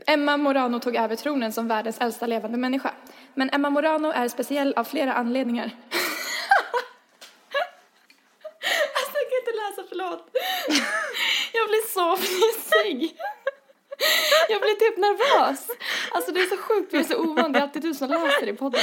[0.08, 2.94] Emma Morano tog över tronen som världens äldsta levande människa.
[3.36, 5.72] Men Emma Morano är speciell av flera anledningar.
[8.96, 10.30] alltså jag kan inte läsa, förlåt.
[11.54, 13.18] Jag blir så fnissig.
[14.50, 15.68] Jag blir typ nervös.
[16.12, 17.50] Alltså det är så sjukt, vi är så ovana.
[17.50, 18.82] Det är alltid du som läser i podden.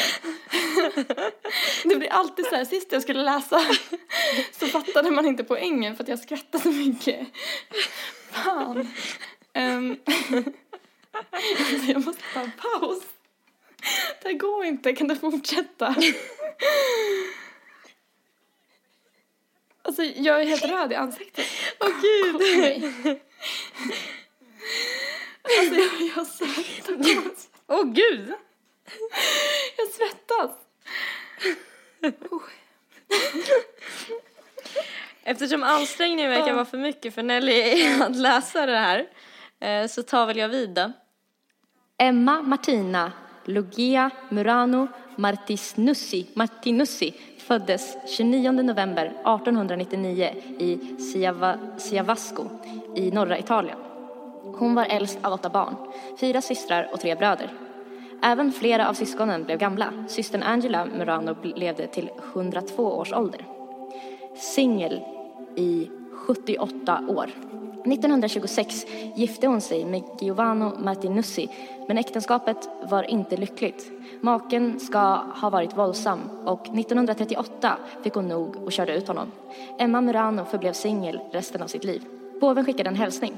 [1.85, 3.61] Det blir alltid så här, sist jag skulle läsa
[4.53, 7.27] så fattade man inte poängen för att jag skrattade så mycket.
[8.31, 8.89] Fan.
[9.53, 9.97] Ehm,
[11.41, 13.03] alltså jag måste ta en paus.
[14.23, 15.95] Det här går inte, kan du fortsätta?
[19.83, 21.47] Alltså jag är helt röd i ansiktet.
[21.81, 22.37] Åh gud.
[22.41, 22.93] Nej.
[25.59, 26.13] Alltså jag,
[27.67, 28.33] jag Åh gud.
[29.77, 30.51] Jag svettas.
[35.25, 39.07] Eftersom ansträngningen verkar vara för mycket för Nelly att läsa det här
[39.61, 40.93] eh, så tar väl jag vid då.
[41.99, 43.13] Emma Martina
[43.45, 52.49] Lugia Murano Martinussi, Martinussi föddes 29 november 1899 i Siava, Siavasco
[52.97, 53.79] i norra Italien.
[54.43, 55.77] Hon var äldst av åtta barn,
[56.21, 57.64] fyra systrar och tre bröder.
[58.25, 59.93] Även flera av syskonen blev gamla.
[60.09, 63.47] Systern Angela Murano levde till 102 års ålder
[64.37, 65.01] singel
[65.57, 67.31] i 78 år.
[67.87, 71.49] 1926 gifte hon sig med Giovanni Martinussi
[71.89, 73.91] men äktenskapet var inte lyckligt.
[74.21, 79.33] Maken ska ha varit våldsam och 1938 fick hon nog och körde ut honom.
[79.79, 82.03] Emma Murano förblev singel resten av sitt liv.
[82.41, 83.35] Påven skickade en hälsning.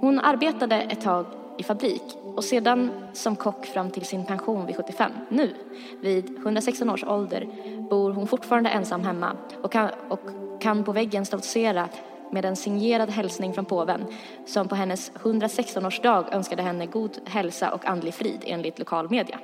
[0.00, 1.26] Hon arbetade ett tag
[1.58, 2.02] i fabrik
[2.36, 5.12] och sedan som kock fram till sin pension vid 75.
[5.28, 5.54] Nu,
[6.00, 7.48] vid 116 års ålder,
[7.90, 10.20] bor hon fortfarande ensam hemma och kan, och
[10.60, 11.88] kan på väggen stoltsera
[12.30, 14.06] med en signerad hälsning från påven
[14.46, 19.38] som på hennes 116-årsdag önskade henne god hälsa och andlig frid enligt lokal media.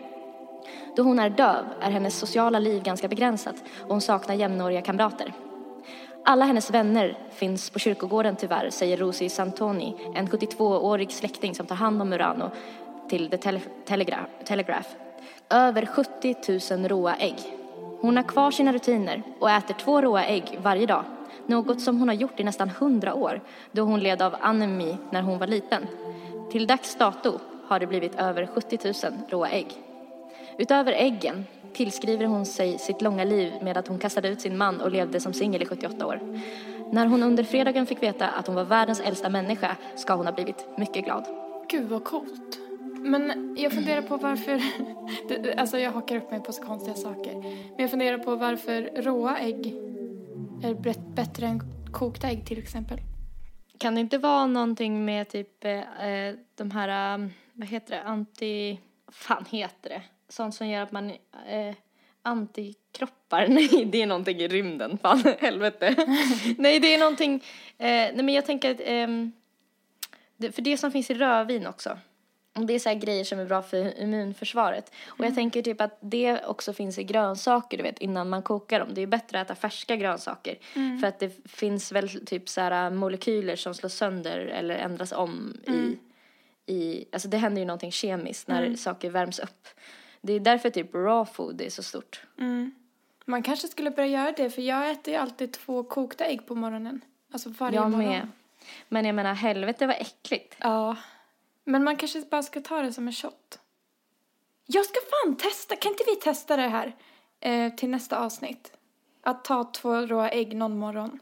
[0.97, 5.33] Då hon är döv är hennes sociala liv ganska begränsat och hon saknar jämnåriga kamrater.
[6.25, 11.77] Alla hennes vänner finns på kyrkogården tyvärr, säger Rosie Santoni, en 72-årig släkting som tar
[11.77, 12.51] hand om Murano
[13.09, 14.89] till The Tele Telegra Telegraph.
[15.51, 17.37] Över 70 000 råa ägg.
[18.01, 21.05] Hon har kvar sina rutiner och äter två råa ägg varje dag.
[21.47, 23.41] Något som hon har gjort i nästan 100 år,
[23.73, 25.87] då hon led av anemi när hon var liten.
[26.53, 29.69] Till dags dato har det blivit över 70 000 råa ägg.
[30.59, 34.81] Utöver äggen tillskriver hon sig sitt långa liv med att hon kastade ut sin man
[34.81, 36.21] och levde som singel i 78 år.
[36.93, 40.33] När hon under fredagen fick veta att hon var världens äldsta människa ska hon ha
[40.33, 41.27] blivit mycket glad.
[41.69, 42.59] Gud vad coolt.
[43.03, 44.63] Men jag funderar på varför,
[45.57, 47.35] alltså jag hakar upp mig på så konstiga saker.
[47.35, 49.67] Men jag funderar på varför råa ägg
[50.63, 50.75] är
[51.15, 51.61] bättre än
[51.93, 52.99] kokta ägg till exempel.
[53.79, 58.03] Kan det inte vara någonting med typ eh, eh, de här, um, vad heter det,
[58.03, 60.03] anti, vad fan heter det?
[60.31, 61.11] Sånt som gör att man,
[61.47, 61.75] eh,
[62.23, 65.95] antikroppar, nej det är någonting i rymden, fan helvete.
[66.59, 67.35] nej det är någonting,
[67.79, 69.33] eh, nej men jag tänker att, ehm,
[70.37, 71.99] det, för det som finns i rödvin också.
[72.55, 74.93] Och Det är så grejer som är bra för immunförsvaret.
[75.07, 78.81] Och jag tänker typ att det också finns i grönsaker, du vet, innan man kokar
[78.81, 78.89] dem.
[78.95, 80.59] Det är bättre att äta färska grönsaker.
[81.01, 85.57] För att det finns väl typ så här molekyler som slås sönder eller ändras om
[85.67, 85.99] i,
[86.73, 89.69] i, alltså det händer ju någonting kemiskt när saker värms upp.
[90.21, 92.23] Det är därför typ raw food är så stort.
[93.25, 96.55] Man kanske skulle börja göra det för jag äter ju alltid två kokta ägg på
[96.55, 97.01] morgonen.
[97.33, 98.09] Alltså varje Jag morgon.
[98.09, 98.29] med.
[98.89, 100.57] Men jag menar helvete vad äckligt.
[100.59, 100.97] Ja.
[101.65, 103.59] Men man kanske bara ska ta det som en shot.
[104.67, 106.97] Jag ska fan testa, kan inte vi testa det här
[107.41, 108.73] eh, till nästa avsnitt?
[109.23, 111.19] Att ta två råa ägg någon morgon.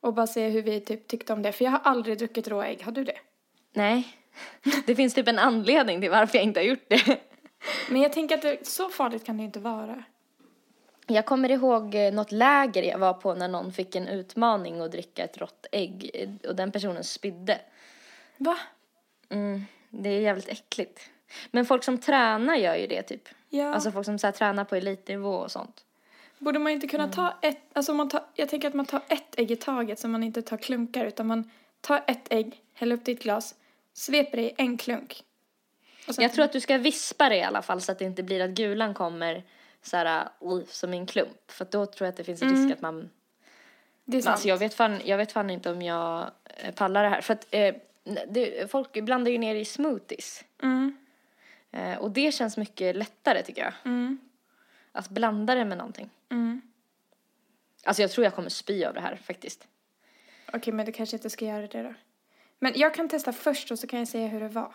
[0.00, 1.52] Och bara se hur vi typ tyckte om det.
[1.52, 3.18] För jag har aldrig druckit råa ägg, har du det?
[3.72, 4.08] Nej.
[4.86, 7.20] Det finns typ en anledning till varför jag inte har gjort det.
[7.90, 10.04] Men jag tänker att det, så farligt kan det inte vara.
[11.06, 14.92] Jag kommer ihåg eh, något läger jag var på när någon fick en utmaning att
[14.92, 17.60] dricka ett rått ägg eh, och den personen spydde.
[18.36, 18.58] Va?
[19.28, 21.00] Mm, det är jävligt äckligt.
[21.50, 23.28] Men folk som tränar gör ju det typ.
[23.48, 23.74] Ja.
[23.74, 25.84] Alltså folk som så här, tränar på elitnivå och sånt.
[26.38, 29.38] Borde man inte kunna ta ett, alltså man tar, jag tänker att man tar ett
[29.38, 31.50] ägg i taget så man inte tar klunkar utan man
[31.80, 33.54] tar ett ägg, häller upp det i ett glas,
[33.92, 35.24] sveper det i en klunk.
[36.18, 38.40] Jag tror att du ska vispa det i alla fall så att det inte blir
[38.40, 39.42] att gulan kommer
[39.82, 40.28] så här,
[40.68, 41.50] som en klump.
[41.50, 43.10] För då tror jag att det finns en risk att man
[44.04, 44.32] det är Men sant.
[44.32, 47.20] alltså jag vet fan, jag vet fan inte om jag eh, pallar det här.
[47.20, 47.74] För att eh,
[48.28, 50.44] det, folk blandar ju ner i smoothies.
[50.62, 50.96] Mm,
[51.70, 53.72] Eh, och det känns mycket lättare tycker jag.
[53.84, 54.18] mm,
[54.92, 56.10] Att blanda det med någonting.
[56.30, 56.60] mm.
[57.84, 59.66] Alltså jag tror jag kommer spy av det här faktiskt.
[60.52, 61.94] Okej, men du kanske inte ska göra det då.
[62.58, 64.74] Men jag kan testa först och så kan jag säga hur det var.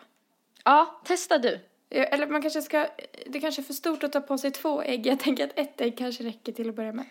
[0.63, 1.53] Ja, testa du.
[1.89, 2.87] Eh, Eller man kanske ska,
[3.27, 5.05] det kanske är för stort att ta på sig två ägg.
[5.07, 7.05] Jag tänker att ett ägg kanske räcker till att börja med.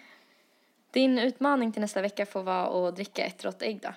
[0.90, 3.88] Din utmaning till nästa vecka får vara att dricka ett rått ägg då.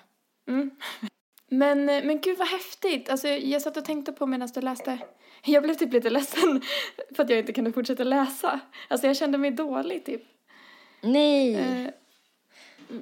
[1.48, 3.08] Men, eh, men gud vad häftigt.
[3.08, 4.98] Alltså jag satt och tänkte på medan du läste.
[5.44, 6.60] Jag blev typ lite ledsen
[7.16, 8.60] för att jag inte kunde fortsätta läsa.
[8.88, 10.22] Alltså jag kände mig dålig typ.
[11.00, 11.54] Nej!
[11.54, 11.90] Eh,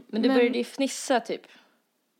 [0.06, 1.42] men du men- började ju fnissa typ.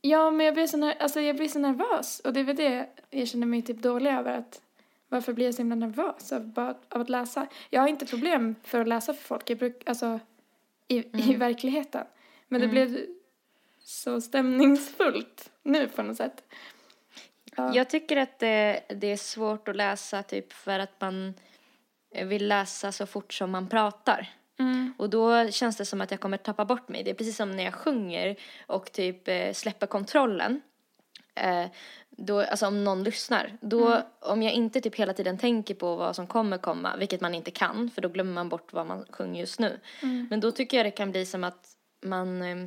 [0.01, 2.21] Ja, men jag blir så, ner- alltså, jag blir så nervös.
[2.21, 4.39] Och det är väl det jag känner mig typ dålig över.
[4.39, 4.61] Att,
[5.09, 7.47] varför blir jag så himla nervös av, bara, av att läsa?
[7.71, 9.51] Jag har inte problem för att läsa för folk.
[9.51, 10.21] Jag bruk, alltså,
[10.89, 12.07] i, i verkligheten.
[12.49, 13.07] Men det blev
[13.79, 16.45] så stämningsfullt nu på något sätt.
[17.57, 17.75] Ja.
[17.75, 21.35] Jag tycker att det, det är svårt att läsa typ för att man
[22.25, 24.29] vill läsa så fort som man pratar.
[24.61, 24.95] Mm.
[24.99, 27.03] Och då känns det som att jag kommer tappa bort mig.
[27.03, 30.61] Det är precis som när jag sjunger och typ eh, släpper kontrollen.
[31.35, 31.67] Eh,
[32.11, 33.57] då, alltså om någon lyssnar.
[33.61, 37.35] Då, om jag inte typ hela tiden tänker på vad som kommer komma, vilket man
[37.35, 39.81] inte kan, för då glömmer man bort vad man sjunger just nu.
[40.31, 41.69] Men då tycker jag det kan bli som att
[42.03, 42.67] man, eh,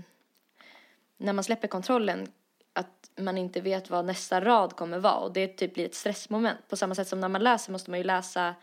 [1.18, 2.28] när man släpper kontrollen,
[2.74, 5.16] att man inte vet vad nästa rad kommer vara.
[5.16, 6.60] Och det typ blir ett stressmoment.
[6.70, 8.56] På samma sätt som när man läser måste man ju läsa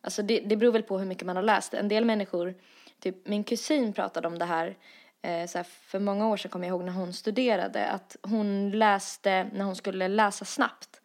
[0.00, 1.74] Alltså det, det beror väl på hur mycket man har läst.
[1.74, 2.54] En del människor,
[3.00, 4.76] typ min kusin pratade om det här,
[5.22, 8.70] eh, så här för många år sedan kommer jag ihåg när hon studerade, att hon
[8.70, 11.00] läste, när hon skulle läsa snabbt,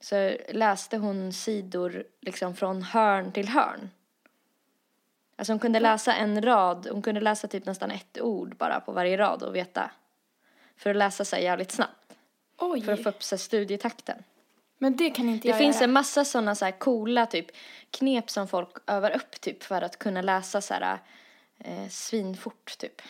[0.00, 3.90] så läste hon sidor liksom från hörn till hörn.
[5.36, 8.92] Alltså hon kunde läsa en rad, hon kunde läsa typ nästan ett ord bara på
[8.92, 9.90] varje rad och veta.
[10.76, 12.16] För att läsa sig jävligt snabbt.
[12.58, 14.22] Oj, För att få upp här, studietakten.
[14.78, 15.84] Men det kan inte Det jag finns göra.
[15.84, 17.46] en massa sådana så här coola typ
[17.90, 20.98] knep som folk övar upp typ för att kunna läsa så här
[21.58, 23.02] eh, svinfort typ.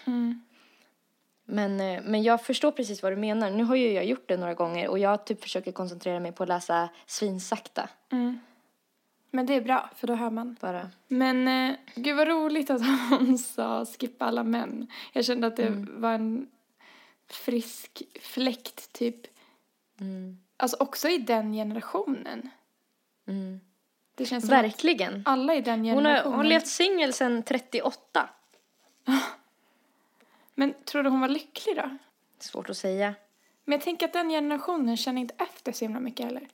[1.47, 3.51] Men, eh, men jag förstår precis vad du menar.
[3.51, 6.43] Nu har ju jag gjort det några gånger och jag typ försöker koncentrera mig på
[6.43, 7.89] att läsa svinsakta.
[9.31, 10.57] Men det är bra, för då hör man.
[10.61, 10.91] Bara.
[11.09, 14.87] Men eh, gud vad roligt att hon sa skippa alla män.
[15.13, 16.47] Jag kände att det var en
[17.31, 19.27] frisk fläkt typ.
[20.57, 22.51] Alltså också i den generationen.
[24.15, 25.23] Det känns som att Verkligen.
[25.27, 26.17] alla i den Hon generationen.
[26.17, 28.29] har, hon har levt singel sedan 38.
[30.55, 31.97] Men tror du hon var lycklig då?
[32.39, 33.15] Svårt att säga.
[33.65, 36.49] Men jag tänker att den generationen känner inte efter så himla mycket heller.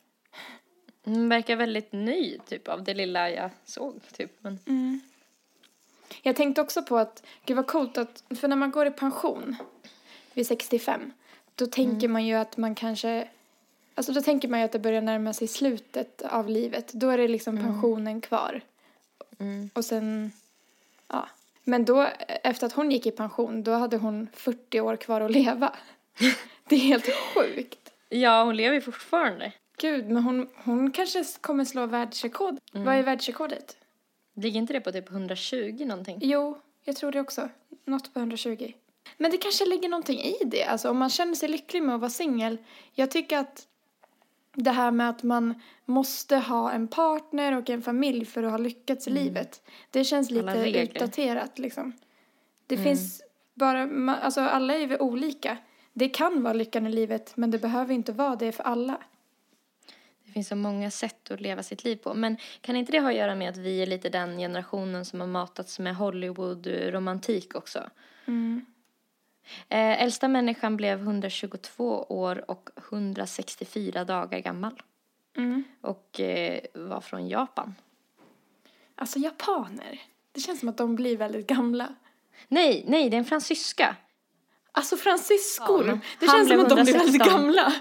[1.05, 4.33] Hon verkar väldigt nöjd typ av det lilla jag såg typ.
[4.41, 4.59] Men,
[6.23, 9.57] Jag tänkte också på att, gud vad coolt att, för när man går i pension
[10.35, 11.13] vid 65,
[11.55, 13.29] då tänker man ju att man kanske,
[14.01, 16.93] alltså då tänker man ju att det börjar närma sig slutet av livet.
[16.93, 18.61] Då är det liksom pensionen kvar.
[19.73, 20.33] Och sen,
[21.09, 21.29] ja.
[21.65, 22.07] Men då,
[22.43, 25.77] efter att hon gick i pension, då hade hon 40 år kvar att leva.
[26.69, 27.93] det är helt sjukt.
[28.09, 29.53] ja, hon lever ju fortfarande.
[29.77, 32.59] Gud, men hon, hon kanske kommer slå världsrekord.
[32.73, 33.77] Vad är världsrekordet?
[34.35, 36.19] Ligger inte det på typ 120 någonting?
[36.23, 37.49] Jo, jag tror det också.
[37.85, 38.73] Något på 120.
[39.17, 40.65] Men det kanske ligger någonting i det.
[40.65, 42.59] Alltså om man känner sig lycklig med att vara singel.
[42.93, 43.67] Jag tycker att
[44.55, 48.59] det här med att man måste ha en partner och en familj för att ha
[48.59, 49.63] lyckats i livet.
[49.91, 51.93] Det känns lite utdaterat liksom.
[52.67, 53.23] Det finns
[53.55, 55.57] bara, alltså alla är ju olika.
[55.93, 58.99] Det kan vara lyckan i livet men det behöver inte vara det för alla.
[60.31, 62.15] Det finns så många sätt att leva sitt liv på.
[62.15, 65.21] Men kan inte det ha att göra med att vi är lite den generationen som
[65.21, 67.91] har matats med Hollywood-romantik också?
[69.69, 74.83] Eh, äldsta människan blev 122 år och 164 dagar gammal.
[75.81, 77.75] Och eh, var från Japan.
[78.95, 80.01] Alltså japaner.
[80.33, 81.95] Det känns som att de blir väldigt gamla.
[82.49, 83.97] Nej, nej, det är en fransyska.
[84.73, 85.89] Alltså fransyskor.
[85.89, 87.29] Ja, det känns som att de blir väldigt 116.
[87.29, 87.73] gamla.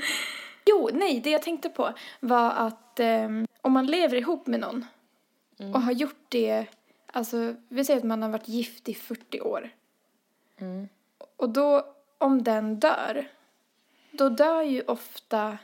[0.68, 4.84] Jo, nej, det jag tänkte på var att ehm, om man lever ihop med någon
[5.74, 6.66] och har gjort det,
[7.16, 9.70] alltså vi säger att man har varit gift i 40 år.
[11.36, 13.28] Och då, om den dör,
[14.10, 15.58] då dör ju ofta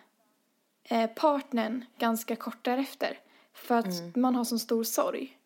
[0.85, 3.19] eh, partnern ganska kort därefter.
[3.53, 5.39] För att man har sån stor sorg.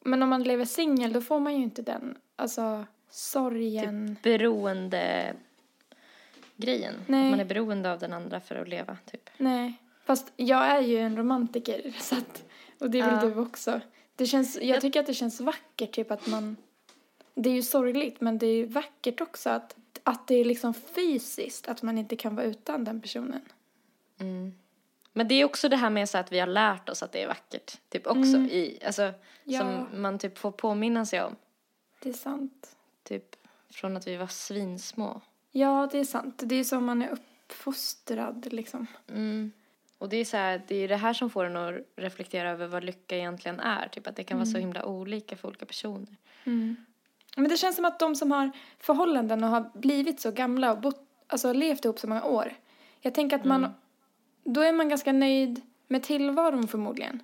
[0.00, 4.16] Men om man lever singel då får man ju inte den, alltså sorgen.
[4.22, 5.34] Beroende
[6.56, 6.94] grejen.
[7.06, 7.30] Nej.
[7.30, 9.30] Man är beroende av den andra för att leva, typ.
[9.36, 9.74] Nej.
[10.04, 12.44] Fast jag är ju en romantiker så att,
[12.78, 13.34] och det är väl Ja.
[13.34, 13.80] du också.
[14.20, 16.56] Det känns, jag tycker att det känns vackert typ att man,
[17.34, 20.74] det är ju sorgligt men det är ju vackert också att, att det är liksom
[20.74, 23.40] fysiskt att man inte kan vara utan den personen.
[25.12, 27.22] Men det är också det här med så att vi har lärt oss att det
[27.22, 27.78] är vackert.
[27.88, 29.12] Typ också i, alltså,
[29.44, 29.60] Ja.
[29.60, 31.36] som man typ får påminna sig om.
[32.02, 32.76] Det är sant.
[33.02, 33.36] Typ
[33.70, 35.20] från att vi var svinsmå.
[35.50, 36.42] Ja, det är sant.
[36.44, 38.86] Det är som man är uppfostrad liksom.
[40.00, 42.66] Och det är så här, det är det här som får en att reflektera över
[42.66, 43.88] vad lycka egentligen är.
[43.88, 46.16] Typ att det kan vara så himla olika för olika personer.
[47.36, 50.80] Men det känns som att de som har förhållanden och har blivit så gamla och
[50.80, 52.52] bott, alltså levt ihop så många år.
[53.00, 53.74] Jag tänker att man,
[54.44, 57.22] då är man ganska nöjd med tillvaron förmodligen.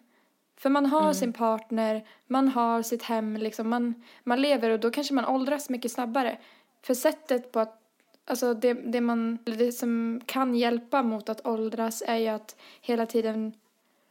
[0.56, 4.90] För man har sin partner, man har sitt hem, liksom, man, man lever och då
[4.90, 6.38] kanske man åldras mycket snabbare.
[6.82, 7.80] För sättet på att,
[8.26, 13.06] alltså det, det, man, det som kan hjälpa mot att åldras är ju att hela
[13.06, 13.52] tiden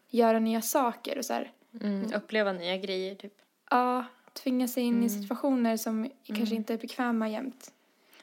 [0.10, 1.52] göra nya saker och så här.
[1.82, 2.14] Mm.
[2.14, 3.34] Uppleva nya grejer typ.
[3.70, 7.72] Ja, tvinga sig in i situationer som kanske inte är bekväma jämt.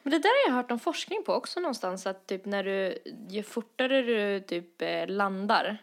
[0.02, 2.06] Men det där har jag hört om forskning på också någonstans.
[2.06, 5.78] Att typ när du, ju fortare du typ eh, landar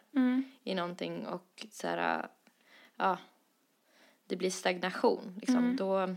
[0.64, 2.28] i någonting och så här,
[2.98, 3.18] ja,
[4.28, 5.76] det blir stagnation liksom.
[5.76, 6.16] Då,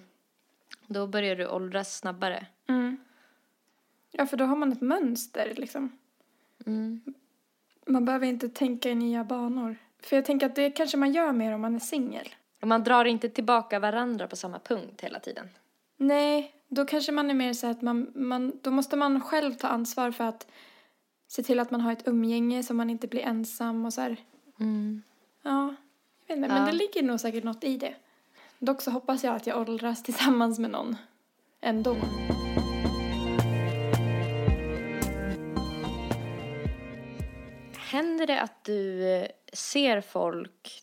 [0.86, 2.46] då börjar du åldras snabbare.
[4.12, 5.92] Ja, för då har man ett mönster liksom.
[7.86, 9.76] Man behöver inte tänka i nya banor.
[10.02, 12.28] För jag tänker att det kanske man gör mer om man är singel.
[12.60, 15.48] Och man drar inte tillbaka varandra på samma punkt hela tiden.
[15.96, 19.68] Nej, då kanske man är mer så att man, man, då måste man själv ta
[19.68, 20.46] ansvar för att
[21.28, 24.16] se till att man har ett umgänge så man inte blir ensam och så här.
[25.42, 25.74] Ja,
[26.26, 26.66] jag vet inte, men Ja.
[26.66, 27.94] det ligger nog säkert något i det.
[28.58, 30.96] Dock så hoppas jag att jag åldras tillsammans med någon
[31.60, 31.96] ändå.
[37.92, 40.82] Händer det att du eh, ser folk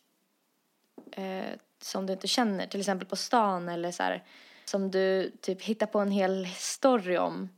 [1.12, 4.24] eh, som du inte känner, till exempel på stan eller så här,
[4.64, 7.48] som du typ hittar på en hel story om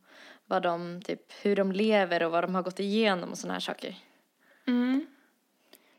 [0.46, 3.60] vad de, typ, hur de lever och vad de har gått igenom och sådana här
[3.60, 3.96] saker?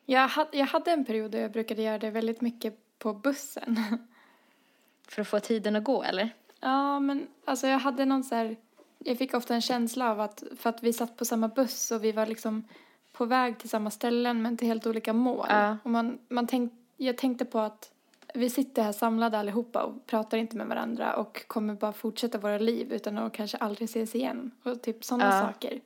[0.06, 3.78] Jag, hade, jag hade en period där jag brukade göra det väldigt mycket på bussen.
[5.08, 6.30] för att få tiden att gå eller?
[6.60, 8.56] Ja, men alltså jag hade någon så här,
[9.00, 12.04] jag fick ofta en känsla av att för att vi satt på samma buss och
[12.04, 12.68] vi var liksom
[13.14, 15.46] på väg till samma ställen men till helt olika mål.
[15.50, 15.78] Ja.
[15.84, 17.90] Och man, man tänk, jag tänkte på att
[18.34, 22.58] vi sitter här samlade allihopa och pratar inte med varandra och kommer bara fortsätta våra
[22.58, 24.52] liv utan att kanske aldrig ses igen.
[24.64, 25.42] Och typ sådana Ja.
[25.42, 25.80] saker.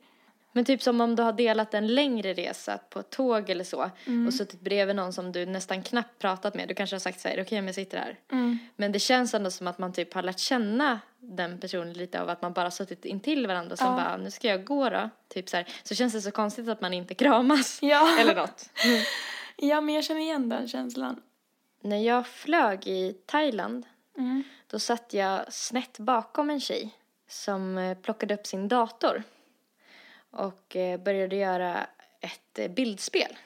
[0.52, 3.90] Men typ som om du har delat en längre resa på ett tåg eller så
[4.06, 4.26] Mm.
[4.26, 6.68] och suttit bredvid någon som du nästan knappt pratat med.
[6.68, 8.18] Du kanske har sagt så här, okej men jag sitter här.
[8.32, 8.58] Mm.
[8.76, 12.28] Men det känns ändå som att man typ har lärt känna den personen lite av
[12.28, 13.94] att man bara suttit intill varandra och sen Ja.
[13.96, 15.10] bara, nu ska jag gå då.
[15.28, 15.66] Typ så här.
[15.82, 17.78] Så känns det så konstigt att man inte kramas.
[17.82, 18.18] Ja.
[18.20, 18.68] Eller något.
[19.56, 21.20] ja, men jag känner igen den känslan.
[21.82, 23.86] När jag flög i Thailand
[24.18, 24.42] Mm.
[24.66, 26.90] Då satt jag snett bakom en tjej
[27.28, 29.22] som eh, plockade upp sin dator
[30.30, 31.86] och eh, började göra
[32.20, 33.36] ett eh, bildspel.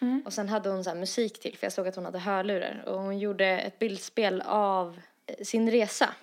[0.00, 0.22] Mm.
[0.26, 2.82] Och sen hade hon så musik till, för jag såg att hon hade hörlurar.
[2.86, 6.14] Och hon gjorde ett bildspel av eh, sin resa.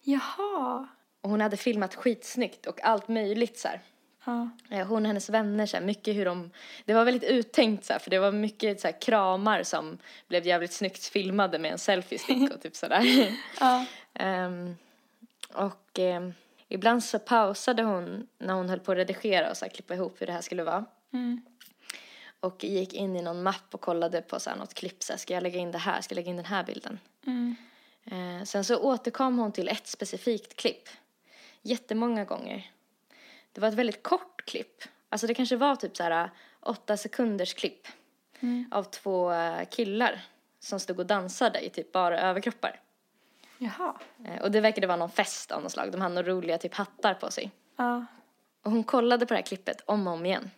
[0.00, 0.88] Jaha.
[1.20, 3.80] Och hon hade filmat skitsnyggt och allt möjligt så här.
[4.24, 4.84] Ja.
[4.84, 6.50] Hon och hennes vänner, så här, mycket hur de...
[6.84, 9.98] Det var väldigt uttänkt så här, för det var mycket så här, kramar som
[10.28, 13.02] blev jävligt snyggt filmade med en selfie-stick och typ sådär.
[13.60, 13.86] Ja.
[14.14, 14.76] Ehm,
[15.52, 16.34] och ehm,
[16.70, 20.20] ibland så pausade hon när hon höll på att redigera och så här, klippa ihop
[20.20, 20.84] hur det här skulle vara.
[21.12, 21.42] Mm.
[22.40, 25.02] Och gick in i någon mapp och kollade på så här, något klipp.
[25.02, 26.00] Så här, ska jag lägga in det här?
[26.00, 26.98] Ska jag lägga in den här bilden?
[27.26, 27.56] Mm.
[28.04, 30.88] Eh, sen så återkom hon till ett specifikt klipp.
[31.62, 32.70] Jättemånga gånger.
[33.52, 34.82] Det var ett väldigt kort klipp.
[35.08, 37.88] Alltså det kanske var typ så här åtta sekunders klipp.
[38.70, 40.20] Av två eh, killar
[40.60, 42.80] som stod och dansade i typ bara överkroppar.
[43.62, 43.94] Jaha.
[44.24, 45.92] Eh, Och det verkade vara någon fest av något slag.
[45.92, 47.50] De hade några roliga typ hattar på sig.
[47.76, 48.06] Ja.
[48.62, 50.50] Och hon kollade på det här klippet om och om igen.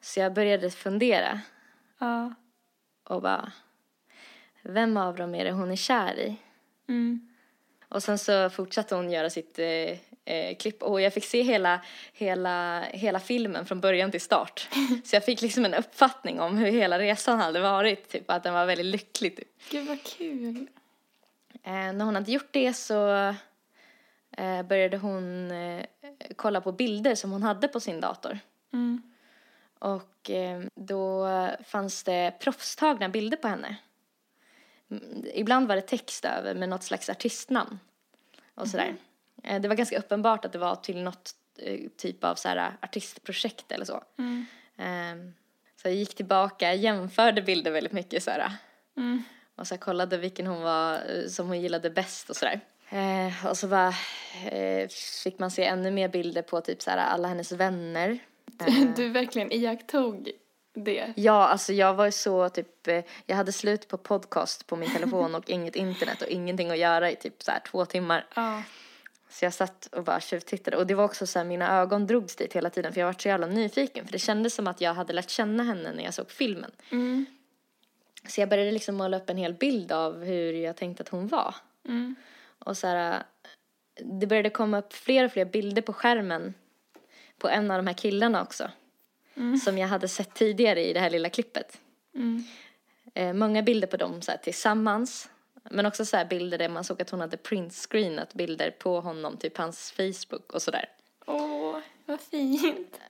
[0.00, 1.40] Så jag började fundera
[1.98, 2.34] Ja.
[3.04, 3.52] och bara,
[4.62, 6.36] vem av dem är det hon är kär i?
[6.88, 7.28] Mm.
[7.88, 9.66] Och sen så fortsatte hon göra sitt eh,
[10.34, 11.80] eh, klipp och jag fick se hela,
[12.12, 14.68] hela, hela filmen från början till start.
[15.04, 18.54] Så jag fick liksom en uppfattning om hur hela resan hade varit, typ att den
[18.54, 19.36] var väldigt lycklig.
[19.36, 19.48] Typ.
[19.70, 20.66] Gud vad kul.
[21.62, 23.08] Eh, när hon hade gjort det så
[24.36, 25.84] eh, började hon eh,
[26.36, 28.38] kolla på bilder som hon hade på sin dator.
[28.72, 29.02] Mm.
[29.78, 30.30] Och
[30.74, 31.28] då
[31.64, 33.76] fanns det proffstagna bilder på henne.
[34.90, 37.78] Mm, Ibland var det text över med något slags artistnamn
[38.54, 38.94] och sådär.
[39.42, 41.34] Eh, Det var ganska uppenbart att det var till något
[41.96, 44.02] typ av så här artistprojekt eller så.
[44.18, 44.46] Mm.
[44.76, 45.32] Eh,
[45.76, 48.52] Så jag gick tillbaka, jämförde bilder väldigt mycket så här.
[48.96, 49.22] Mm.
[49.56, 52.60] Och så kollade vilken hon var, eh, som hon gillade bäst och sådär.
[52.90, 53.94] Eh, och så bara,
[54.50, 54.88] eh,
[55.24, 58.18] fick man se ännu mer bilder på typ så här alla hennes vänner.
[58.66, 60.30] Eh, Du verkligen iakttog
[60.74, 61.12] det.
[61.16, 64.90] Ja, alltså jag var ju så typ, eh, jag hade slut på podcast på min
[64.90, 68.26] telefon och inget internet och ingenting att göra i typ så här två timmar.
[68.34, 68.62] Ja.
[69.30, 72.36] Så jag satt och bara tjuvtittade och det var också så här, mina ögon drogs
[72.36, 74.94] dit hela tiden för jag var så jävla nyfiken för det kändes som att jag
[74.94, 76.70] hade lärt känna henne när jag såg filmen.
[76.90, 77.26] Mm.
[78.28, 81.28] Så jag började liksom måla upp en hel bild av hur jag tänkte att hon
[81.28, 81.54] var.
[81.88, 82.14] Mm.
[82.58, 83.22] Och så här,
[83.94, 86.54] det började komma upp fler och fler bilder på skärmen
[87.38, 88.70] på en av de här killarna också.
[89.64, 91.80] Som jag hade sett tidigare i det här lilla klippet.
[92.14, 92.44] Mm.
[93.14, 95.30] Eh, många bilder på dem så här, tillsammans.
[95.70, 99.36] Men också så här bilder där man såg att hon hade printscreenat bilder på honom,
[99.36, 100.88] typ hans Facebook och sådär.
[101.26, 103.00] Åh, vad fint.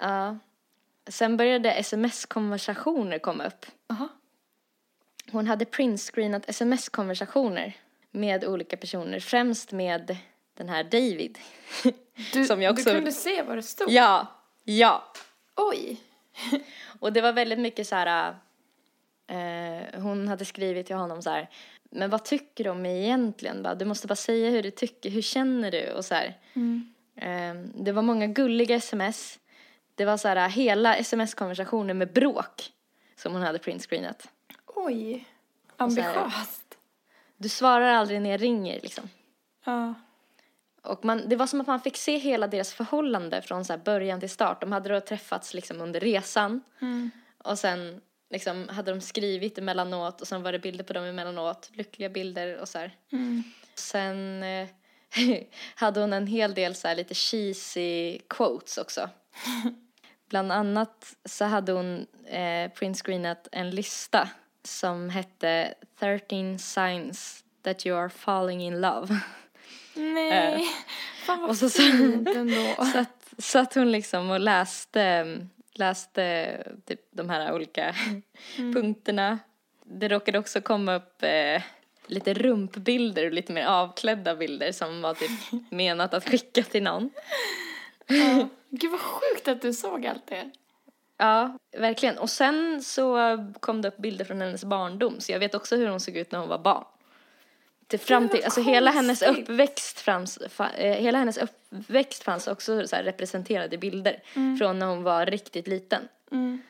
[0.00, 0.38] Ja.
[1.06, 3.66] Sen började sms-konversationer komma upp.
[3.86, 4.08] Jaha.
[5.32, 7.76] Hon hade printscreenat sms-konversationer
[8.10, 10.16] med olika personer, främst med
[10.54, 11.38] den här David.
[12.32, 13.90] Du, Som jag också- du kunde se vad det stod?
[13.90, 14.26] Ja,
[14.64, 15.04] ja.
[15.56, 16.00] Oj.
[17.00, 18.34] Och det var väldigt mycket så här,
[19.26, 21.48] eh, hon hade skrivit till honom så här,
[21.90, 23.62] men vad tycker du om mig egentligen?
[23.62, 25.90] Bara, du måste bara säga hur du tycker, hur känner du?
[25.90, 26.14] Och så.
[26.54, 26.94] Mm.
[27.16, 29.38] Eh, det var många gulliga sms.
[29.94, 32.72] Det var så här hela sms-konversationer med bråk
[33.16, 34.28] som hon hade printscreenat.
[34.84, 35.24] Oj.
[35.76, 36.78] Ambitiöst.
[37.36, 39.08] Du svarar aldrig när jag ringer liksom.
[39.64, 39.94] Ja.
[40.82, 44.20] Och man, det var som att man fick se hela deras förhållande från så början
[44.20, 44.60] till start.
[44.60, 46.62] De hade då träffats liksom under resan.
[46.80, 47.10] Mm.
[47.38, 51.70] Och sen liksom hade de skrivit emellanåt och sen var det bilder på dem emellanåt.
[51.72, 52.96] Lyckliga bilder och så här.
[53.12, 53.42] Mm.
[53.74, 54.68] Sen eh,
[55.74, 59.10] hade hon en hel del så lite cheesy quotes också.
[60.28, 64.28] Bland annat så hade hon eh, printscreenat en lista
[64.64, 69.20] som hette 13 signs that you are falling in love.
[69.94, 70.64] Nej.
[71.26, 72.74] Fan vad och så- fint ändå.
[72.92, 75.36] Så att, så att hon liksom och läste,
[75.74, 76.56] läste
[76.86, 77.94] typ de här olika
[78.56, 79.38] punkterna.
[79.84, 81.62] Det råkade också komma upp eh,
[82.06, 85.30] lite rumpbilder och lite mer avklädda bilder som var typ
[85.70, 87.10] menat att skicka till någon.
[88.06, 88.48] Ja.
[88.70, 90.50] Gud vad sjukt att du såg allt det.
[91.16, 92.18] Ja, verkligen.
[92.18, 93.18] Och sen så
[93.60, 96.32] kom det upp bilder från hennes barndom så jag vet också hur hon såg ut
[96.32, 96.84] när hon var barn.
[97.86, 102.86] Till fram till, alltså hela hennes uppväxt fanns, fa, eh, hela hennes uppväxt fanns också
[102.86, 104.22] så representerade bilder
[104.58, 106.08] från när hon var riktigt liten.
[106.30, 106.62] Mm.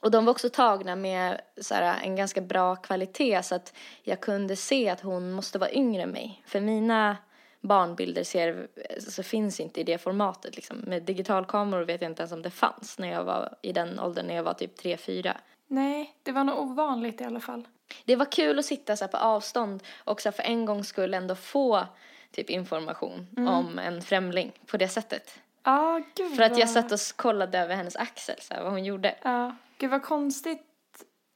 [0.00, 4.20] Och de var också tagna med så här, en ganska bra kvalitet så att jag
[4.20, 6.42] kunde se att hon måste vara yngre än mig.
[6.46, 7.16] För mina
[7.60, 8.68] barnbilder ser,
[9.10, 10.56] så finns inte i det formatet.
[10.56, 10.76] Liksom.
[10.78, 14.26] Med digitalkameror vet jag inte ens om det fanns när jag var i den åldern,
[14.26, 15.36] när jag var typ 3-4.
[15.66, 17.68] Nej, det var nog ovanligt i alla fall.
[18.04, 21.34] Det var kul att sitta så på avstånd och så för en gångs skull ändå
[21.34, 21.86] få
[22.30, 25.38] typ information om en främling på det sättet.
[25.62, 28.84] Ja, gud För att jag satt och kollade över hennes axel, så här, vad hon
[28.84, 29.14] gjorde.
[29.22, 30.62] Ja, gud vad konstigt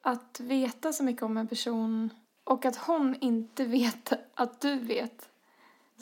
[0.03, 2.11] att veta så mycket om en person
[2.45, 5.29] och att hon inte vet att du vet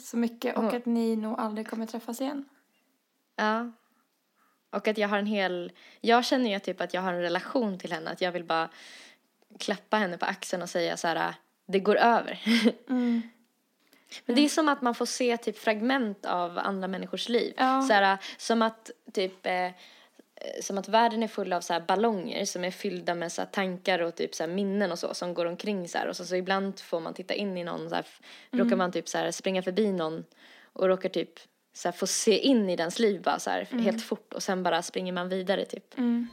[0.01, 2.45] så mycket och att ni nog aldrig kommer träffas igen.
[3.35, 3.71] Ja.
[4.69, 5.71] Och att jag har en hel,
[6.01, 8.69] jag känner ju typ att jag har en relation till henne, att jag vill bara
[9.59, 11.33] klappa henne på axeln och säga så här,
[11.65, 12.39] det går över.
[12.89, 13.21] Mm.
[14.25, 17.53] Men det är som att man får se typ fragment av andra människors liv.
[17.57, 17.81] Ja.
[17.81, 19.71] Så här, som att typ eh,
[20.61, 23.99] som att världen är full av så här ballonger som är fyllda med så tankar
[23.99, 26.79] och typ så minnen och så som går omkring så här och så, så ibland
[26.79, 28.19] får man titta in i någon så här, f-
[28.51, 30.23] råkar man typ så här springa förbi någon
[30.63, 31.29] och råkar typ
[31.73, 34.81] så få se in i dens liv bara så här helt fort och sen bara
[34.81, 35.97] springer man vidare typ.
[35.97, 36.27] Mm.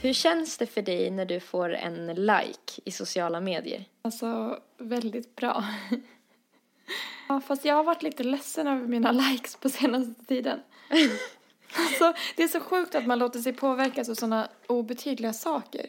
[0.00, 3.84] Hur känns det för dig när du får en like i sociala medier?
[4.02, 5.64] Alltså, väldigt bra.
[7.28, 10.60] ja, fast jag har varit lite ledsen över mina likes på senaste tiden.
[11.76, 15.86] alltså, det är så sjukt att man låter sig påverkas av sådana obetydliga saker.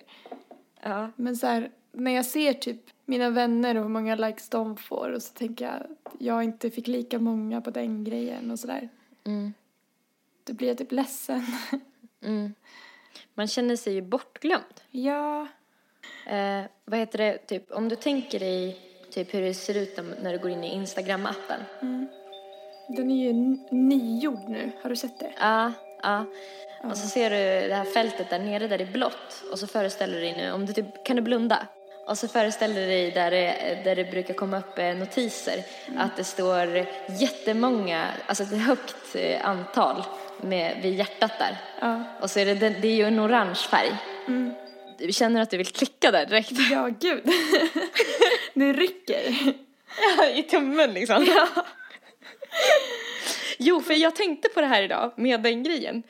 [0.81, 1.11] Ja.
[1.15, 5.09] Men så här, när jag ser typ mina vänner och hur många likes de får
[5.09, 8.89] och så tänker jag att jag inte fick lika många på den grejen och sådär.
[9.23, 9.53] Mm.
[10.43, 11.45] Då blir jag typ ledsen.
[12.21, 12.53] Mm.
[13.33, 14.81] Man känner sig ju bortglömd.
[14.91, 15.47] ja,
[16.25, 18.79] Eh, vad heter det, typ om du tänker dig
[19.15, 21.59] typ hur det ser ut när du går in i Instagram-appen.
[22.87, 24.71] den är ju nygjord nu.
[24.81, 25.31] Har du sett det?
[25.39, 26.25] Ja, ja.
[26.83, 29.43] Och så ser du det här fältet där nere där det är blått.
[29.51, 31.67] Och så föreställer du dig nu, om du typ, kan du blunda?
[32.07, 35.63] Och så föreställer du dig där det, där det brukar komma upp eh, notiser.
[35.97, 36.85] Att det står
[37.19, 40.03] jättemånga, alltså ett högt eh, antal
[40.41, 41.57] med, vid hjärtat där.
[41.81, 42.03] Ja.
[42.21, 43.91] Och så är det, det, är ju en orange färg.
[44.27, 44.53] Du
[45.11, 46.51] känner att du vill klicka där direkt.
[46.71, 47.23] Ja, gud.
[48.53, 49.53] det rycker.
[50.35, 51.27] I tummen liksom.
[53.57, 56.03] jo, för jag tänkte på det här idag med den grejen.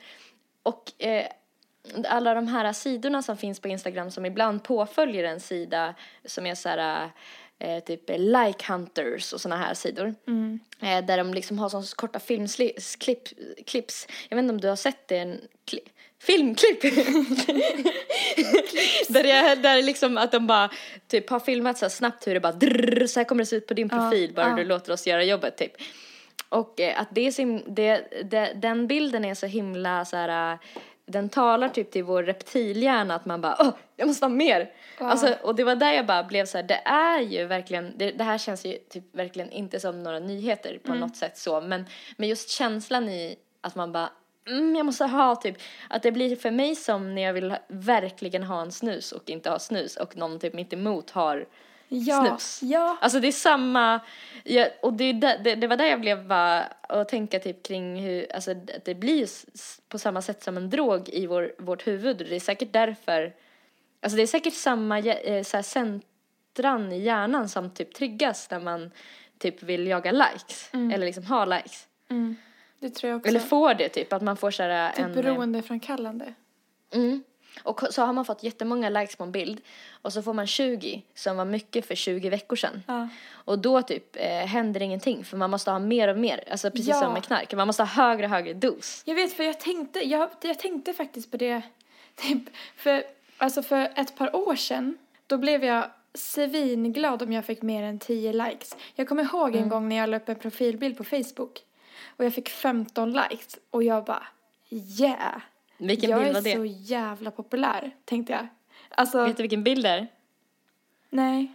[0.62, 1.26] Och eh,
[2.08, 6.54] alla de här sidorna som finns på Instagram som ibland påföljer en sida som är
[6.54, 7.10] så här
[7.58, 10.14] eh, typ like hunters och såna här sidor.
[10.80, 12.78] Eh, där de liksom har såna korta filmklipp,
[13.66, 14.06] clips.
[14.28, 15.40] Jag vet inte om du har sett det, en
[16.22, 16.80] filmklipp.
[19.08, 20.70] där är, där liksom att de bara
[21.08, 23.56] typ har filmat så här snabbt hur det bara drrrr, så här kommer det se
[23.56, 24.56] ut på din profil bara ja.
[24.56, 25.72] du låter oss göra jobbet typ.
[26.48, 30.52] Och eh, att det är så, det, det, den bilden är så himla så här,
[30.52, 30.58] eh,
[31.06, 34.70] den talar typ till vår reptilhjärna att man bara åh, jag måste ha mer.
[34.98, 38.10] Alltså, och det var där jag bara blev så här, det är ju verkligen, det,
[38.10, 41.86] det här känns ju typ verkligen inte som några nyheter på något sätt så, men,
[42.16, 44.10] men just känslan i att man bara
[44.46, 45.56] Mm, jag måste ha typ,
[45.88, 49.30] att det blir för mig som när jag vill ha, verkligen ha en snus och
[49.30, 51.46] inte ha snus och någon typ mitt emot har
[51.88, 52.26] Ja.
[52.26, 52.60] snus.
[52.62, 52.96] Ja.
[53.00, 54.00] Alltså det är samma,
[54.44, 58.32] ja, och det, det, det var där jag blev bara att tänka typ kring hur,
[58.34, 59.28] alltså att det blir
[59.88, 63.32] på samma sätt som en drog i vår, vårt huvud och det är säkert därför,
[64.02, 68.60] alltså det är säkert samma eh, så här, centran i hjärnan som typ triggas när
[68.60, 68.90] man
[69.38, 71.86] typ vill jaga likes, eller liksom ha likes.
[72.10, 72.36] Mm.
[72.88, 73.28] Det tror jag också.
[73.28, 75.10] Eller får det typ, att man får så här typ en...
[75.10, 76.34] eh, beroendeframkallande.
[76.92, 77.22] Mm.
[77.62, 79.60] Och så har man fått jättemånga likes på en bild
[80.02, 82.82] och så får man 20 som var mycket för 20 veckor sedan.
[82.86, 83.08] Ja.
[83.32, 86.88] Och då typ eh, händer ingenting för man måste ha mer och mer, alltså precis
[86.88, 87.00] Ja.
[87.00, 87.54] som med knark.
[87.54, 89.02] Man måste ha högre och högre dos.
[89.04, 91.62] Jag vet, för jag tänkte, jag, jag tänkte faktiskt på det,
[92.14, 92.42] typ,
[92.76, 93.02] för,
[93.38, 95.84] alltså för ett par år sedan, då blev jag
[96.14, 98.76] svinglad om jag fick mer än 10 likes.
[98.94, 99.62] Jag kommer ihåg Mm.
[99.62, 101.60] en gång när jag la upp en profilbild på Facebook
[102.16, 104.26] och jag fick 15 likes och jag bara,
[104.70, 105.40] yeah!
[105.78, 106.54] Vilken jag bild är var det?
[106.56, 108.46] så jävla populär, tänkte jag.
[108.88, 110.06] Alltså, Vet du vilken bild det är?
[111.10, 111.52] nej,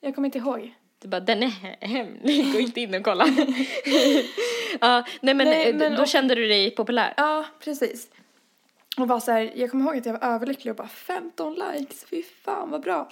[0.00, 0.74] jag kommer inte ihåg.
[0.98, 3.26] Du bara, den är hemlig, gå inte in och kolla.
[4.80, 7.14] ja, nej men, Nej, men då och- kände du dig populär.
[7.16, 8.10] Ja, precis.
[8.98, 12.04] Och var så här, jag kommer ihåg att jag var överlycklig och bara 15 likes,
[12.04, 13.10] fy fan vad bra.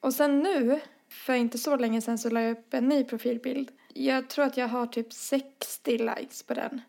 [0.00, 3.70] Och sen nu, för inte så länge sedan så la jag upp en ny profilbild.
[3.94, 6.80] Jag tror att jag har typ 60 likes på den.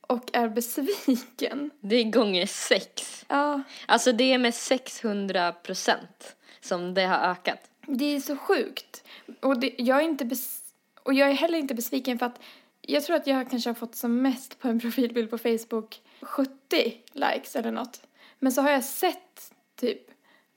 [0.00, 1.70] Och är besviken.
[1.80, 3.24] Det är gånger sex.
[3.28, 7.70] Ja, Alltså det är med 600 procent som det har ökat.
[7.86, 9.04] det är så sjukt.
[9.40, 10.62] Och det, jag är inte bes,
[11.02, 12.40] och jag är heller inte besviken för att
[12.80, 16.52] jag tror att jag kanske har fått som mest på en profilbild på Facebook 70
[17.12, 18.02] likes eller något.
[18.38, 20.10] Men så har jag sett typ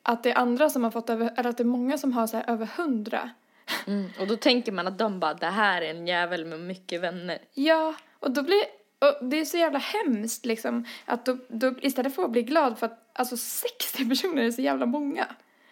[0.03, 2.27] att det är andra som har fått över, eller att det är många som har
[2.27, 3.29] så här över 100.
[3.87, 4.09] Mm.
[4.19, 7.39] Och då tänker man att de bara, det här är en jävel med mycket vänner.
[7.53, 8.63] Ja, och då blir
[8.99, 12.79] och det är så jävla hemskt liksom att då, då istället för att bli glad
[12.79, 15.27] för att alltså 60 personer är så jävla många.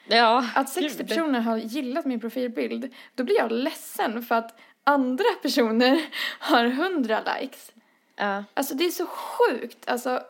[0.08, 1.08] Ja, Att 60 gud.
[1.08, 6.06] personer har gillat min profilbild, då blir jag ledsen för att andra personer
[6.40, 7.72] har 100 likes.
[8.16, 8.44] Ja.
[8.54, 9.90] Alltså det är så sjukt.
[9.90, 10.22] Alltså,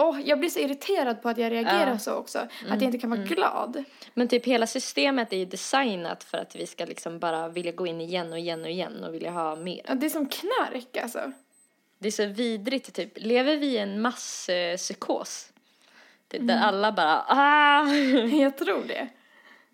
[0.00, 1.82] åh, jag blir så irriterad på att jag reagerar Ja.
[1.86, 1.98] Mm.
[1.98, 2.38] så också.
[2.38, 3.84] Att jag inte kan vara glad.
[4.14, 7.86] Men typ hela systemet är ju designat för att vi ska liksom bara vilja gå
[7.86, 9.80] in igen och igen och igen och vilja ha mer.
[9.88, 11.32] Ja, Det är som knark alltså.
[11.98, 13.12] Det är så vidrigt typ.
[13.16, 15.52] Lever vi i en masspsykos?
[16.28, 17.94] Typ, Där alla bara ah!
[18.42, 19.08] Jag tror det.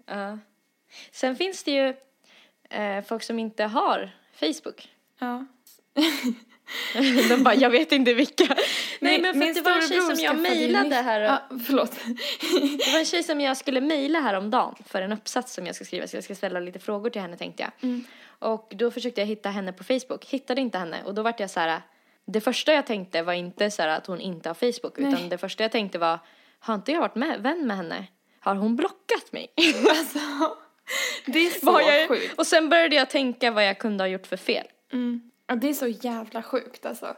[0.07, 0.39] Ja.
[1.13, 1.95] Sen finns det ju
[2.71, 4.89] eh, folk som inte har Facebook.
[5.19, 5.47] Ja.
[7.29, 8.57] De bara, jag vet inte vilka.
[9.01, 11.21] Nej men för min det var en tjej som jag mejlade här.
[11.21, 11.91] Ja, förlåt.
[12.85, 15.85] Det var en tjej som jag skulle mejla häromdagen för en uppsats som jag ska
[15.85, 16.07] skriva.
[16.07, 17.73] Så jag ska ställa lite frågor till henne tänkte jag.
[17.91, 18.05] Mm.
[18.39, 20.25] Och då försökte jag hitta henne på Facebook.
[20.25, 21.03] Hittade inte henne.
[21.05, 21.83] Och då vart jag så här.
[22.27, 24.99] Det första jag tänkte var inte så här att hon inte har Facebook.
[24.99, 25.13] Nej.
[25.13, 26.19] Utan det första jag tänkte var.
[26.59, 28.07] Har inte jag varit med, vän med henne?
[28.41, 29.53] Har hon blockat mig?
[29.91, 30.19] Alltså,
[31.27, 32.39] det är så jag, sjukt.
[32.39, 34.67] och sen började jag tänka vad jag kunde ha gjort för fel.
[34.93, 35.31] Mm.
[35.47, 37.17] Ja, det är så jävla sjukt alltså.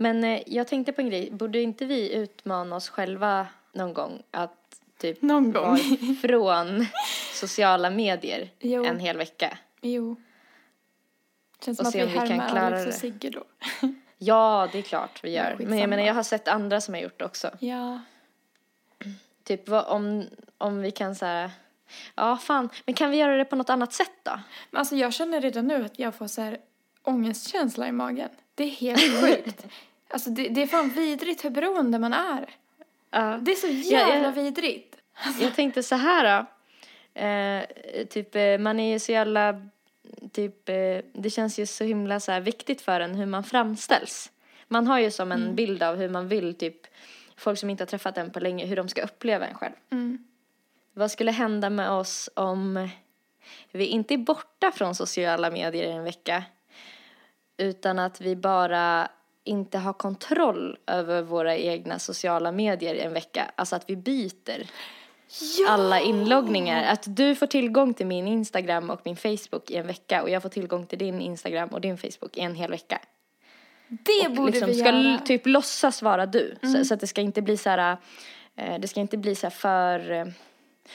[0.00, 1.30] Men eh, jag tänkte på en grej.
[1.30, 5.62] Borde inte vi utmana oss själva någon gång att typ Någon gång.
[5.62, 6.86] vara ifrån
[7.34, 8.84] sociala medier Jo.
[8.84, 9.58] en hel vecka?
[9.80, 10.16] Jo.
[11.64, 12.94] Känns som Och att se vi om vi kan klara Alex och.
[12.94, 13.44] Sigge då.
[14.18, 15.56] Ja, det är klart vi Ja, gör.
[15.66, 17.50] Men jag menar, jag har sett andra som har gjort det också.
[17.60, 18.00] Ja.
[19.44, 20.26] Typ vad, om,
[20.58, 21.50] om vi kan så här,
[22.14, 24.40] ja fan, men kan vi göra det på något annat sätt då?
[24.70, 26.58] Men alltså jag känner redan nu att jag får så här
[27.02, 28.28] ångestkänsla i magen.
[28.54, 29.66] Det är helt sjukt.
[30.10, 32.50] Alltså det, det är fan vidrigt hur beroende man är.
[33.10, 33.38] Ja.
[33.42, 34.30] Det är så jävla ja.
[34.30, 34.96] vidrigt.
[35.40, 36.46] Jag tänkte så här då.
[37.20, 37.64] Eh,
[38.06, 39.66] typ, eh, man är ju så jävla,
[40.32, 44.30] typ, eh, det känns ju så himla så här viktigt för en hur man framställs.
[44.68, 46.76] Man har ju som en bild av hur man vill, typ,
[47.36, 49.74] folk som inte har träffat en på länge, hur de ska uppleva en själv.
[49.90, 50.24] Mm.
[50.92, 52.88] Vad skulle hända med oss om
[53.70, 56.44] vi inte är borta från sociala medier i en vecka
[57.56, 59.08] utan att vi bara
[59.50, 63.50] inte har kontroll över våra egna sociala medier i en vecka.
[63.56, 64.66] Alltså att vi byter
[65.68, 66.92] alla inloggningar.
[66.92, 70.42] Att du får tillgång till min Instagram och min Facebook i en vecka och jag
[70.42, 73.00] får tillgång till din Instagram och din Facebook i en hel vecka.
[73.88, 75.18] Det Och borde liksom vi ska göra.
[75.18, 76.56] typ låtsas vara du.
[76.62, 77.96] Så, så att det ska inte bli så här,
[78.56, 80.26] eh, det ska inte bli så här för eh,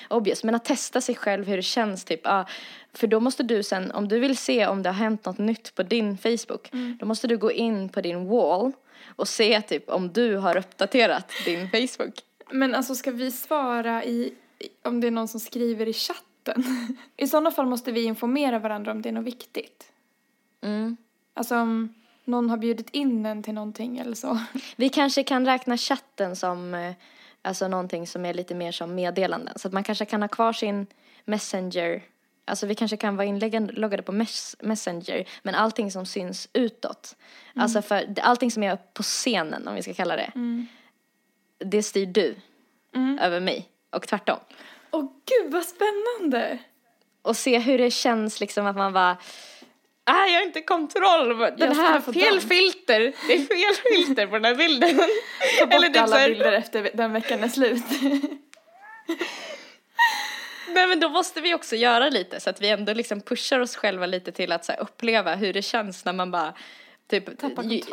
[0.09, 0.43] obvious.
[0.43, 2.21] Men att testa sig själv hur det känns typ.
[2.23, 2.45] Ah,
[2.93, 5.75] för då måste du sen, om du vill se om det har hänt något nytt
[5.75, 8.71] på din Facebook, då måste du gå in på din wall
[9.15, 12.13] och se typ om du har uppdaterat din Facebook.
[12.51, 16.63] Men alltså ska vi svara i, i- om det är någon som skriver i chatten?
[17.17, 19.91] I sådana fall måste vi informera varandra om det är något viktigt.
[20.61, 20.97] Mm.
[21.33, 21.93] Alltså om
[22.25, 24.39] någon har bjudit in en till någonting eller så.
[24.75, 26.93] Vi kanske kan räkna chatten som eh,
[27.45, 29.59] alltså någonting som är lite mer som meddelanden.
[29.59, 30.87] Så att man kanske kan ha kvar sin
[31.25, 32.03] Messenger.
[32.45, 35.25] Alltså vi kanske kan vara inloggade på mes- Messenger.
[35.43, 37.15] Men allting som syns utåt.
[37.55, 40.31] Alltså för allting som är på scenen om vi ska kalla det.
[41.57, 42.35] Det styr du
[43.21, 43.69] över mig.
[43.89, 44.39] Och tvärtom.
[44.91, 46.57] Åh gud vad spännande!
[47.21, 49.17] Och se hur det känns liksom att man bara
[50.07, 51.37] Nej, jag har inte kontroll.
[51.37, 52.41] Den Jag här, fel den.
[52.41, 52.99] filter.
[53.27, 54.97] Det är fel filter på den här bilden.
[55.59, 57.83] Ta bort Eller typ så alla bilder efter den veckan är slut.
[60.67, 63.75] Nej men då måste vi också göra lite så att vi ändå liksom pushar oss
[63.75, 66.53] själva lite till att så uppleva hur det känns när man bara
[67.07, 67.23] typ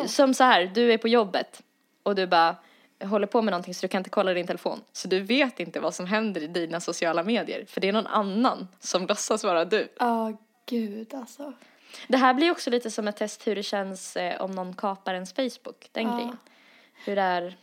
[0.06, 1.62] som så här, du är på jobbet
[2.02, 2.56] och du bara
[3.04, 4.80] håller på med någonting så du kan inte kolla din telefon.
[4.92, 8.06] Så du vet inte vad som händer i dina sociala medier för det är någon
[8.06, 9.88] annan som låtsas vara du.
[9.98, 10.32] Ja,
[10.66, 11.52] gud alltså.
[12.08, 15.14] Det här blir också lite som ett test hur det känns eh, om någon kapar
[15.14, 16.14] ens Facebook, den Ja.
[16.16, 16.36] grejen.
[17.04, 17.56] Hur det är,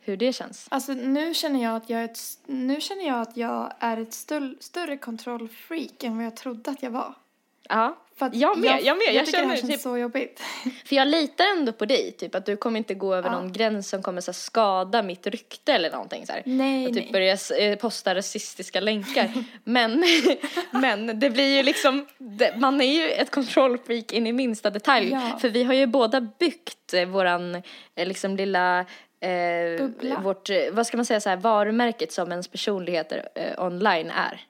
[0.00, 0.66] hur det känns.
[0.70, 4.14] Alltså nu känner jag att jag är ett, nu känner jag att jag är ett
[4.14, 7.14] större, större kontrollfreak än vad jag trodde att jag var.
[7.68, 9.06] Ja, För Jag med, jag med.
[9.06, 10.40] Jag Jag tycker det känner känns typ- så jobbigt.
[10.84, 13.36] För jag litar ändå på dig, typ att du kommer inte gå över Ja.
[13.40, 16.42] någon gräns som kommer så skada mitt rykte eller någonting så här.
[16.44, 17.12] Nej, och typ nej.
[17.12, 17.36] börja
[17.70, 19.32] eh, posta rasistiska länkar.
[19.64, 20.04] men,
[20.70, 25.10] men det blir ju liksom, det, man är ju ett kontrollfreak in i minsta detalj.
[25.10, 25.38] Ja.
[25.40, 27.54] För vi har ju båda byggt eh, våran
[27.94, 28.80] eh, liksom lilla
[29.20, 30.20] eh, Bubbla.
[30.20, 34.40] vårt, vad ska man säga så här, varumärket som ens personligheter eh, online är.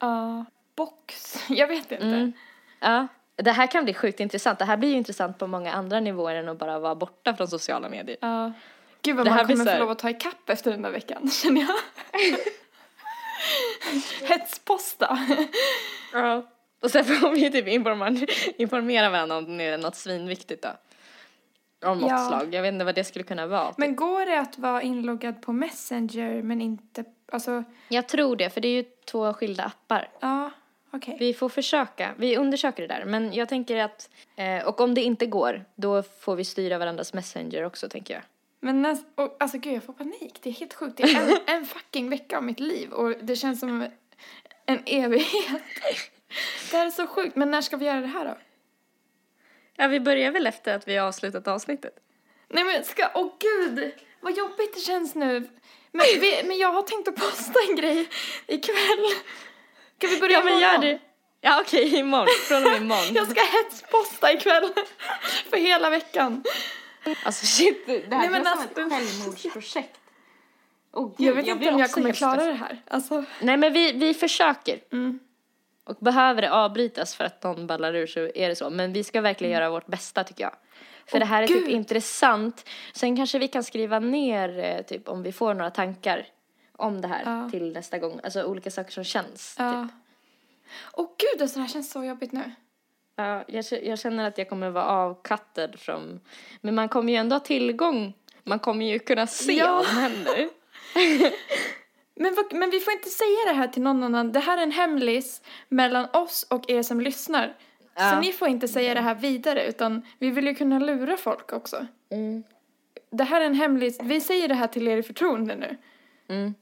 [0.00, 0.44] Ja,
[0.76, 1.38] box.
[1.48, 2.04] Jag vet inte.
[2.06, 2.32] Mm.
[2.80, 3.06] Ja.
[3.36, 4.58] Det här kan bli sjukt intressant.
[4.58, 7.48] Det här blir ju intressant på många andra nivåer än att bara vara borta från
[7.48, 8.16] sociala medier.
[8.20, 8.52] Ja.
[9.02, 11.60] Gud vad Det man kommer få lov att ta ikapp efter den där veckan, känner
[11.60, 11.76] jag.
[14.28, 15.18] Hetsposta.
[16.12, 16.46] Ja.
[16.82, 18.26] Och sen får vi typ informera,
[18.58, 20.68] informera varandra om det är något svinviktigt då.
[21.90, 22.28] Om något Ja.
[22.28, 22.54] slag.
[22.54, 23.74] Jag vet inte vad det skulle kunna vara.
[23.76, 28.60] Men går det att vara inloggad på Messenger men inte, alltså, Jag tror det, för
[28.60, 30.08] det är ju två skilda appar.
[30.20, 30.50] ja,
[30.92, 31.16] okej.
[31.18, 32.14] Vi får försöka.
[32.18, 33.04] Vi undersöker det där.
[33.04, 37.14] Men jag tänker att, eh, och om det inte går, då får vi styra varandras
[37.14, 38.22] messenger också tänker jag.
[38.60, 40.96] Men näst, och, alltså gud jag får panik, det är helt sjukt.
[40.96, 43.88] Det är en, en fucking vecka av mitt liv och det känns som
[44.66, 45.62] en evighet.
[46.70, 48.38] Det här är så sjukt, men när ska vi göra det här då?
[49.76, 51.94] Ja, vi börjar väl efter att vi har avslutat avsnittet.
[52.48, 55.48] Nej men ska, åh gud, vad jobbigt det känns nu.
[55.92, 58.08] Men, vi, men jag har tänkt att posta en grej
[58.46, 59.06] ikväll.
[59.98, 60.98] Ska vi börja Ja, men gör det.
[61.40, 62.26] Ja, okej, imorgon.
[62.48, 63.14] Från och med imorgon.
[63.14, 64.68] Jag ska hetsposta ikväll.
[65.50, 66.44] För hela veckan.
[67.24, 69.98] Alltså shit, det här Nej, känns alltså- som ett självmordsprojekt.
[70.92, 72.82] Oh, gud, Jag vet inte blir om jag kommer klara det här.
[72.88, 74.78] Alltså, Nej, men vi, vi försöker.
[74.92, 75.18] mm.
[75.84, 78.70] Och behöver det avbrytas för att någon ballar ur så är det så.
[78.70, 80.52] Men vi ska verkligen göra vårt bästa tycker jag.
[81.06, 81.68] För Åh, det här är typ Gud.
[81.68, 82.68] intressant.
[82.94, 86.26] Sen kanske vi kan skriva ner eh, typ om vi får några tankar
[86.78, 87.50] om det här Ja.
[87.50, 88.20] till nästa gång.
[88.24, 89.54] Alltså olika saker som känns.
[89.54, 89.58] Typ.
[89.64, 89.88] ja.
[90.92, 92.50] Åh gud, alltså, det här känns så jobbigt nu.
[93.16, 96.20] Ja, jag, jag känner att jag kommer vara avkattad från...
[96.60, 98.14] Men man kommer ju ändå ha tillgång.
[98.44, 99.72] Man kommer ju kunna se Ja.
[99.74, 100.48] vad som händer.
[102.20, 104.32] Men, men vi får inte säga det här till någon annan.
[104.32, 107.46] Det här är en hemlis mellan oss och er som lyssnar.
[107.46, 108.20] Så Ja.
[108.20, 111.86] ni får inte säga det här vidare, utan vi vill ju kunna lura folk också.
[112.10, 112.42] Mm.
[113.10, 113.98] Det här är en hemlis.
[114.02, 115.76] Vi säger det här till er i förtroende nu.
[116.28, 116.54] Mm.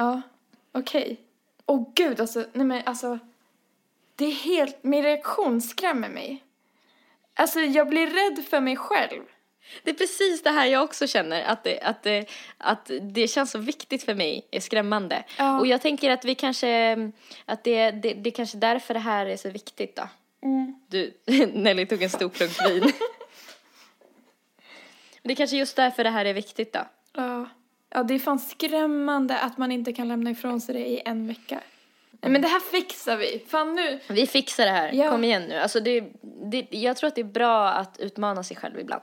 [0.00, 0.22] Ja,
[0.72, 1.20] okej.
[1.66, 3.18] Åh gud, alltså, nej men alltså.
[4.16, 6.44] Det är helt, min reaktion skrämmer mig.
[7.34, 9.22] Alltså jag blir rädd för mig själv.
[9.82, 12.26] Det är precis det här jag också känner, att det, att det,
[12.58, 15.24] att det känns så viktigt för mig, är skrämmande.
[15.38, 15.60] Ja.
[15.60, 16.94] Och jag tänker att vi kanske,
[17.44, 20.08] att det, det, det är kanske därför det här är så viktigt då.
[20.88, 21.14] Du,
[21.52, 22.82] Nelly tog en stor klunk vin.
[25.22, 26.80] det är kanske just därför det här är viktigt då.
[27.12, 27.48] Ja.
[27.90, 31.26] Ja, det är fan skrämmande att man inte kan lämna ifrån sig det i en
[31.26, 31.60] vecka.
[32.22, 33.44] Nej men det här fixar vi.
[33.48, 34.00] Fan nu.
[34.08, 35.10] Vi fixar det här, Ja.
[35.10, 35.54] kom igen nu.
[35.56, 36.04] Alltså det,
[36.50, 39.02] det, jag tror att det är bra att utmana sig själv ibland.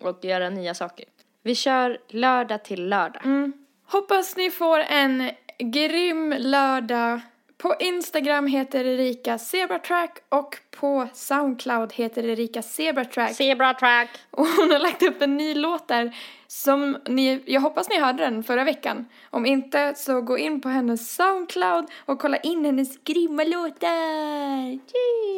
[0.00, 1.04] Och göra nya saker.
[1.42, 3.24] Vi kör lördag till lördag.
[3.24, 3.52] Mm.
[3.86, 7.20] Hoppas ni får en grym lördag.
[7.58, 13.34] På Instagram heter Erika Zebratrack och på Soundcloud heter Erika Zebratrack.
[13.34, 14.08] Zebra track.
[14.30, 18.24] Och hon har lagt upp en ny låt där som ni, jag hoppas ni hörde
[18.24, 19.06] den förra veckan.
[19.30, 24.78] Om inte så gå in på hennes Soundcloud och kolla in hennes grymma låtar.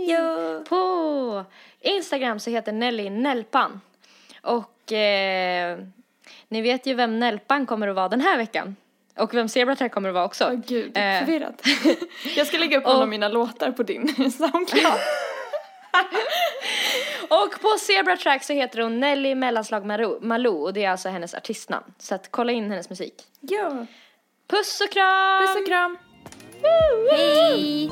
[0.09, 0.63] Ja.
[0.69, 1.45] På
[1.81, 3.81] Instagram så heter Nelly Nelpan.
[4.43, 5.79] Och eh,
[6.49, 8.77] ni vet ju vem Nelpan kommer att vara den här veckan.
[9.21, 10.45] Och vem Zebratrack kommer att vara också.
[10.53, 11.19] Åh gud, Eh.
[11.19, 11.63] förvirrat.
[12.37, 14.93] jag ska lägga upp någon av mina låtar på din Soundcloud.
[17.29, 19.85] Och på Zebratrack så heter hon Nelly mellanslag
[20.23, 21.85] Malou och det är alltså hennes artistnamn.
[21.99, 23.15] Så att kolla in hennes musik.
[23.41, 23.87] ja.
[24.51, 25.47] Puss och kram!
[25.47, 25.99] Puss och kram.
[27.11, 27.91] Hej!